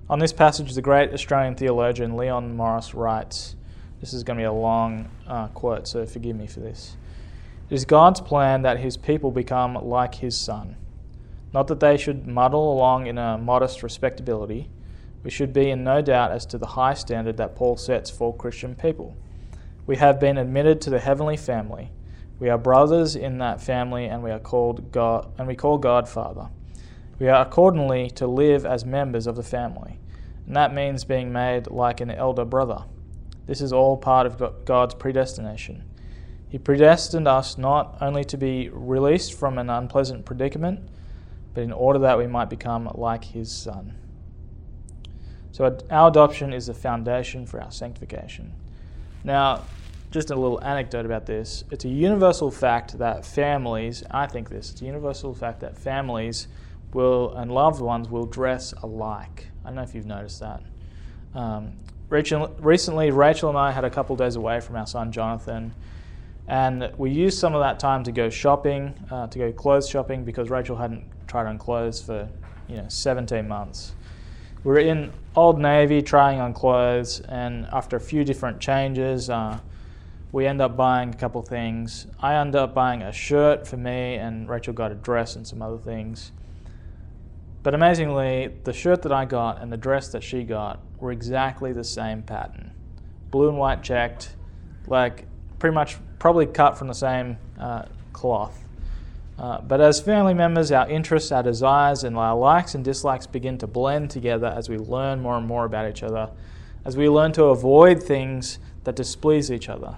on 0.08 0.20
this 0.20 0.32
passage, 0.32 0.72
the 0.74 0.82
great 0.82 1.12
Australian 1.12 1.56
theologian 1.56 2.16
Leon 2.16 2.56
Morris 2.56 2.94
writes 2.94 3.56
this 4.00 4.14
is 4.14 4.24
going 4.24 4.38
to 4.38 4.40
be 4.42 4.46
a 4.46 4.52
long 4.52 5.10
uh, 5.26 5.48
quote, 5.48 5.86
so 5.86 6.04
forgive 6.06 6.36
me 6.36 6.46
for 6.46 6.60
this. 6.60 6.96
It 7.68 7.74
is 7.74 7.84
God's 7.84 8.20
plan 8.20 8.62
that 8.62 8.80
his 8.80 8.96
people 8.96 9.30
become 9.30 9.74
like 9.74 10.16
his 10.16 10.36
Son. 10.36 10.76
Not 11.52 11.68
that 11.68 11.80
they 11.80 11.96
should 11.96 12.26
muddle 12.26 12.72
along 12.72 13.06
in 13.06 13.18
a 13.18 13.36
modest 13.36 13.82
respectability. 13.82 14.70
We 15.22 15.30
should 15.30 15.52
be 15.52 15.70
in 15.70 15.84
no 15.84 16.00
doubt 16.00 16.32
as 16.32 16.46
to 16.46 16.58
the 16.58 16.66
high 16.66 16.94
standard 16.94 17.36
that 17.36 17.54
Paul 17.54 17.76
sets 17.76 18.10
for 18.10 18.34
Christian 18.34 18.74
people. 18.74 19.16
We 19.86 19.96
have 19.96 20.18
been 20.18 20.38
admitted 20.38 20.80
to 20.82 20.90
the 20.90 21.00
heavenly 21.00 21.36
family. 21.36 21.90
We 22.38 22.48
are 22.48 22.56
brothers 22.56 23.16
in 23.16 23.38
that 23.38 23.60
family, 23.60 24.06
and 24.06 24.22
we 24.22 24.30
are 24.30 24.38
called 24.38 24.92
God, 24.92 25.30
and 25.36 25.46
we 25.46 25.56
call 25.56 25.76
God 25.76 26.08
Father. 26.08 26.48
We 27.18 27.28
are 27.28 27.42
accordingly 27.42 28.08
to 28.12 28.26
live 28.26 28.64
as 28.64 28.84
members 28.84 29.26
of 29.26 29.36
the 29.36 29.42
family, 29.42 29.98
and 30.46 30.56
that 30.56 30.72
means 30.72 31.04
being 31.04 31.32
made 31.32 31.66
like 31.66 32.00
an 32.00 32.10
elder 32.10 32.46
brother. 32.46 32.84
This 33.50 33.60
is 33.60 33.72
all 33.72 33.96
part 33.96 34.28
of 34.28 34.64
God's 34.64 34.94
predestination. 34.94 35.82
He 36.48 36.56
predestined 36.56 37.26
us 37.26 37.58
not 37.58 37.98
only 38.00 38.22
to 38.26 38.36
be 38.36 38.68
released 38.68 39.36
from 39.36 39.58
an 39.58 39.68
unpleasant 39.68 40.24
predicament, 40.24 40.88
but 41.52 41.64
in 41.64 41.72
order 41.72 41.98
that 41.98 42.16
we 42.16 42.28
might 42.28 42.48
become 42.48 42.88
like 42.94 43.24
His 43.24 43.50
Son. 43.50 43.98
So, 45.50 45.76
our 45.90 46.10
adoption 46.10 46.52
is 46.52 46.68
the 46.68 46.74
foundation 46.74 47.44
for 47.44 47.60
our 47.60 47.72
sanctification. 47.72 48.52
Now, 49.24 49.64
just 50.12 50.30
a 50.30 50.36
little 50.36 50.62
anecdote 50.62 51.04
about 51.04 51.26
this. 51.26 51.64
It's 51.72 51.84
a 51.84 51.88
universal 51.88 52.52
fact 52.52 52.98
that 52.98 53.26
families, 53.26 54.04
I 54.12 54.28
think 54.28 54.48
this, 54.48 54.70
it's 54.70 54.82
a 54.82 54.84
universal 54.84 55.34
fact 55.34 55.58
that 55.58 55.76
families 55.76 56.46
will 56.94 57.34
and 57.34 57.50
loved 57.50 57.80
ones 57.80 58.08
will 58.08 58.26
dress 58.26 58.72
alike. 58.74 59.48
I 59.64 59.70
don't 59.70 59.74
know 59.74 59.82
if 59.82 59.92
you've 59.92 60.06
noticed 60.06 60.38
that. 60.38 60.62
Um, 61.34 61.72
Rachel, 62.10 62.52
recently, 62.58 63.12
Rachel 63.12 63.50
and 63.50 63.56
I 63.56 63.70
had 63.70 63.84
a 63.84 63.90
couple 63.90 64.16
days 64.16 64.34
away 64.34 64.58
from 64.58 64.74
our 64.74 64.86
son 64.86 65.12
Jonathan, 65.12 65.72
and 66.48 66.92
we 66.98 67.12
used 67.12 67.38
some 67.38 67.54
of 67.54 67.60
that 67.60 67.78
time 67.78 68.02
to 68.02 68.10
go 68.10 68.28
shopping, 68.28 68.94
uh, 69.12 69.28
to 69.28 69.38
go 69.38 69.52
clothes 69.52 69.88
shopping, 69.88 70.24
because 70.24 70.50
Rachel 70.50 70.76
hadn't 70.76 71.04
tried 71.28 71.46
on 71.46 71.56
clothes 71.56 72.02
for 72.02 72.28
you 72.66 72.78
know 72.78 72.86
17 72.88 73.46
months. 73.46 73.92
We 74.64 74.72
were 74.72 74.80
in 74.80 75.12
Old 75.36 75.60
Navy 75.60 76.02
trying 76.02 76.40
on 76.40 76.52
clothes, 76.52 77.20
and 77.20 77.66
after 77.72 77.96
a 77.96 78.00
few 78.00 78.24
different 78.24 78.58
changes, 78.58 79.30
uh, 79.30 79.60
we 80.32 80.46
end 80.46 80.60
up 80.60 80.76
buying 80.76 81.10
a 81.10 81.16
couple 81.16 81.42
things. 81.42 82.08
I 82.18 82.34
end 82.34 82.56
up 82.56 82.74
buying 82.74 83.02
a 83.02 83.12
shirt 83.12 83.68
for 83.68 83.76
me, 83.76 84.16
and 84.16 84.48
Rachel 84.48 84.74
got 84.74 84.90
a 84.90 84.96
dress 84.96 85.36
and 85.36 85.46
some 85.46 85.62
other 85.62 85.78
things. 85.78 86.32
But 87.62 87.74
amazingly, 87.74 88.50
the 88.64 88.72
shirt 88.72 89.02
that 89.02 89.12
I 89.12 89.24
got 89.24 89.60
and 89.60 89.72
the 89.72 89.76
dress 89.76 90.08
that 90.12 90.22
she 90.22 90.44
got 90.44 90.80
were 90.98 91.12
exactly 91.12 91.72
the 91.72 91.84
same 91.84 92.22
pattern 92.22 92.72
blue 93.30 93.48
and 93.48 93.58
white 93.58 93.82
checked, 93.82 94.34
like 94.86 95.24
pretty 95.58 95.74
much 95.74 95.96
probably 96.18 96.46
cut 96.46 96.76
from 96.76 96.88
the 96.88 96.94
same 96.94 97.38
uh, 97.58 97.84
cloth. 98.12 98.64
Uh, 99.38 99.60
but 99.60 99.80
as 99.80 100.00
family 100.00 100.34
members, 100.34 100.70
our 100.72 100.88
interests, 100.90 101.32
our 101.32 101.42
desires, 101.42 102.04
and 102.04 102.16
our 102.16 102.36
likes 102.36 102.74
and 102.74 102.84
dislikes 102.84 103.26
begin 103.26 103.56
to 103.56 103.66
blend 103.66 104.10
together 104.10 104.48
as 104.48 104.68
we 104.68 104.76
learn 104.76 105.20
more 105.20 105.36
and 105.36 105.46
more 105.46 105.64
about 105.64 105.88
each 105.88 106.02
other, 106.02 106.28
as 106.84 106.96
we 106.96 107.08
learn 107.08 107.32
to 107.32 107.44
avoid 107.44 108.02
things 108.02 108.58
that 108.84 108.96
displease 108.96 109.50
each 109.50 109.68
other 109.68 109.96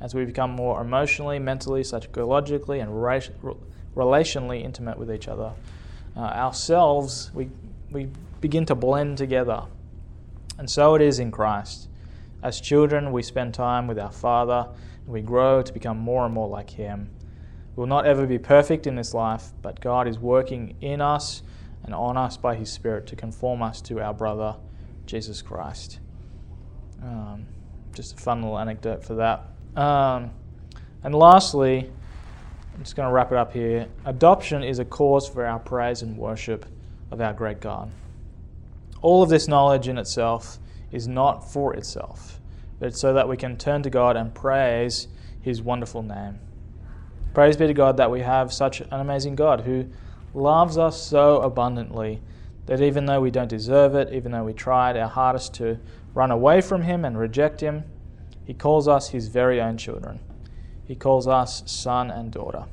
as 0.00 0.14
we 0.14 0.24
become 0.26 0.50
more 0.50 0.82
emotionally, 0.82 1.38
mentally, 1.38 1.82
psychologically, 1.82 2.78
and 2.80 2.90
relationally 3.96 4.62
intimate 4.62 4.98
with 4.98 5.10
each 5.10 5.28
other. 5.28 5.50
Uh, 6.16 6.20
ourselves, 6.20 7.30
we, 7.34 7.50
we 7.90 8.08
begin 8.40 8.64
to 8.66 8.74
blend 8.74 9.18
together. 9.18 9.64
And 10.58 10.70
so 10.70 10.94
it 10.94 11.02
is 11.02 11.18
in 11.18 11.30
Christ. 11.30 11.88
As 12.42 12.60
children, 12.60 13.10
we 13.10 13.22
spend 13.22 13.54
time 13.54 13.86
with 13.86 13.98
our 13.98 14.12
Father, 14.12 14.68
and 15.04 15.12
we 15.12 15.22
grow 15.22 15.62
to 15.62 15.72
become 15.72 15.98
more 15.98 16.24
and 16.24 16.34
more 16.34 16.48
like 16.48 16.70
Him. 16.70 17.10
We 17.74 17.80
will 17.80 17.88
not 17.88 18.06
ever 18.06 18.26
be 18.26 18.38
perfect 18.38 18.86
in 18.86 18.94
this 18.94 19.14
life, 19.14 19.52
but 19.62 19.80
God 19.80 20.06
is 20.06 20.18
working 20.18 20.76
in 20.80 21.00
us 21.00 21.42
and 21.82 21.94
on 21.94 22.16
us 22.16 22.36
by 22.36 22.54
His 22.54 22.70
Spirit 22.70 23.06
to 23.08 23.16
conform 23.16 23.62
us 23.62 23.80
to 23.82 24.00
our 24.00 24.14
brother, 24.14 24.56
Jesus 25.06 25.42
Christ. 25.42 25.98
Um, 27.02 27.46
just 27.94 28.12
a 28.12 28.16
fun 28.16 28.42
little 28.42 28.58
anecdote 28.58 29.04
for 29.04 29.14
that. 29.16 29.48
Um, 29.80 30.30
and 31.02 31.14
lastly, 31.14 31.90
I'm 32.74 32.82
just 32.82 32.96
going 32.96 33.08
to 33.08 33.12
wrap 33.12 33.30
it 33.30 33.38
up 33.38 33.52
here. 33.52 33.88
Adoption 34.04 34.62
is 34.62 34.78
a 34.78 34.84
cause 34.84 35.28
for 35.28 35.46
our 35.46 35.58
praise 35.58 36.02
and 36.02 36.16
worship 36.16 36.66
of 37.10 37.20
our 37.20 37.32
great 37.32 37.60
God. 37.60 37.90
All 39.00 39.22
of 39.22 39.28
this 39.28 39.46
knowledge 39.46 39.86
in 39.86 39.98
itself 39.98 40.58
is 40.90 41.06
not 41.06 41.50
for 41.52 41.74
itself, 41.74 42.40
but 42.80 42.96
so 42.96 43.12
that 43.14 43.28
we 43.28 43.36
can 43.36 43.56
turn 43.56 43.82
to 43.82 43.90
God 43.90 44.16
and 44.16 44.34
praise 44.34 45.08
His 45.40 45.62
wonderful 45.62 46.02
name. 46.02 46.38
Praise 47.32 47.56
be 47.56 47.66
to 47.66 47.74
God 47.74 47.96
that 47.96 48.10
we 48.10 48.20
have 48.20 48.52
such 48.52 48.80
an 48.80 48.88
amazing 48.90 49.36
God 49.36 49.62
who 49.62 49.86
loves 50.32 50.76
us 50.76 51.00
so 51.00 51.40
abundantly 51.42 52.20
that 52.66 52.80
even 52.80 53.06
though 53.06 53.20
we 53.20 53.30
don't 53.30 53.48
deserve 53.48 53.94
it, 53.94 54.12
even 54.12 54.32
though 54.32 54.44
we 54.44 54.52
tried 54.52 54.96
our 54.96 55.08
hardest 55.08 55.54
to 55.54 55.78
run 56.12 56.30
away 56.30 56.60
from 56.60 56.82
Him 56.82 57.04
and 57.04 57.18
reject 57.18 57.60
Him, 57.60 57.84
he 58.44 58.54
calls 58.54 58.86
us 58.86 59.08
his 59.08 59.28
very 59.28 59.60
own 59.60 59.76
children. 59.76 60.20
He 60.86 60.94
calls 60.94 61.26
us 61.26 61.62
son 61.66 62.10
and 62.10 62.30
daughter. 62.30 62.66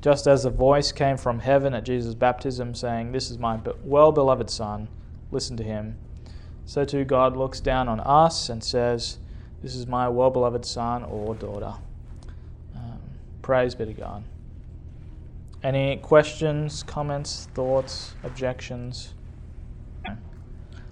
Just 0.00 0.26
as 0.26 0.44
a 0.44 0.50
voice 0.50 0.92
came 0.92 1.16
from 1.16 1.40
heaven 1.40 1.74
at 1.74 1.84
Jesus' 1.84 2.14
baptism 2.14 2.74
saying, 2.74 3.12
This 3.12 3.30
is 3.30 3.38
my 3.38 3.58
well 3.82 4.12
beloved 4.12 4.50
Son, 4.50 4.88
listen 5.32 5.56
to 5.56 5.64
him, 5.64 5.96
so 6.64 6.84
too 6.84 7.04
God 7.04 7.36
looks 7.36 7.60
down 7.60 7.88
on 7.88 8.00
us 8.00 8.48
and 8.48 8.62
says, 8.62 9.18
This 9.62 9.74
is 9.74 9.86
my 9.86 10.08
well 10.08 10.30
beloved 10.30 10.64
Son 10.64 11.02
or 11.02 11.34
daughter. 11.34 11.74
Um, 12.74 13.00
praise 13.42 13.74
be 13.74 13.86
to 13.86 13.92
God. 13.92 14.22
Any 15.62 15.96
questions, 15.96 16.84
comments, 16.84 17.48
thoughts, 17.54 18.14
objections? 18.22 19.14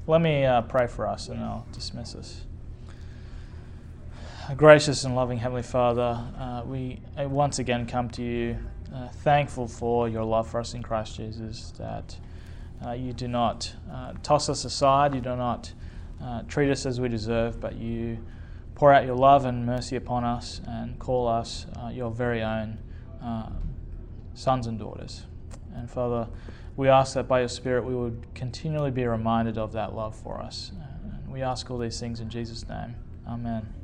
Let 0.07 0.21
me 0.21 0.45
uh, 0.45 0.63
pray 0.63 0.87
for 0.87 1.07
us 1.07 1.29
and 1.29 1.41
I'll 1.41 1.67
dismiss 1.73 2.15
us. 2.15 2.43
Gracious 4.53 5.05
and 5.05 5.17
loving 5.17 5.39
Heavenly 5.39 5.63
Father, 5.63 6.23
uh, 6.39 6.63
we 6.67 7.01
uh, 7.19 7.27
once 7.29 7.59
again 7.59 7.87
come 7.87 8.11
to 8.11 8.23
you 8.23 8.59
uh, 8.95 9.09
thankful 9.09 9.67
for 9.67 10.07
your 10.09 10.23
love 10.23 10.49
for 10.49 10.61
us 10.61 10.75
in 10.75 10.83
Christ 10.83 11.17
Jesus, 11.17 11.73
that 11.79 12.17
uh, 12.87 12.93
you 12.93 13.15
do 13.15 13.27
not 13.27 13.75
uh, 13.91 14.13
toss 14.23 14.49
us 14.51 14.65
aside, 14.65 15.15
you 15.15 15.23
do 15.23 15.35
not 15.35 15.73
uh, 16.23 16.43
treat 16.43 16.71
us 16.71 16.85
as 16.85 17.01
we 17.01 17.09
deserve, 17.09 17.59
but 17.59 17.75
you 17.77 18.19
pour 18.75 18.93
out 18.93 19.07
your 19.07 19.17
love 19.17 19.47
and 19.47 19.65
mercy 19.65 19.97
upon 19.97 20.25
us 20.25 20.61
and 20.69 20.99
call 20.99 21.27
us 21.27 21.67
your 21.91 22.11
very 22.11 22.43
own 22.43 22.79
sons 24.35 24.67
and 24.67 24.79
daughters. 24.79 25.25
And 25.75 25.91
Father, 25.91 26.29
we 26.77 26.89
ask 26.89 27.15
that 27.15 27.27
by 27.27 27.41
your 27.41 27.49
Spirit 27.49 27.87
we 27.87 27.95
would 27.95 28.27
continually 28.35 28.91
be 28.91 29.07
reminded 29.07 29.57
of 29.57 29.73
that 29.73 29.97
love 29.97 30.15
for 30.15 30.41
us. 30.41 30.71
And 31.03 31.33
we 31.33 31.41
ask 31.43 31.71
all 31.71 31.79
these 31.79 31.99
things 31.99 32.21
in 32.21 32.29
Jesus' 32.29 32.69
name. 32.69 32.95
Amen. 33.27 33.84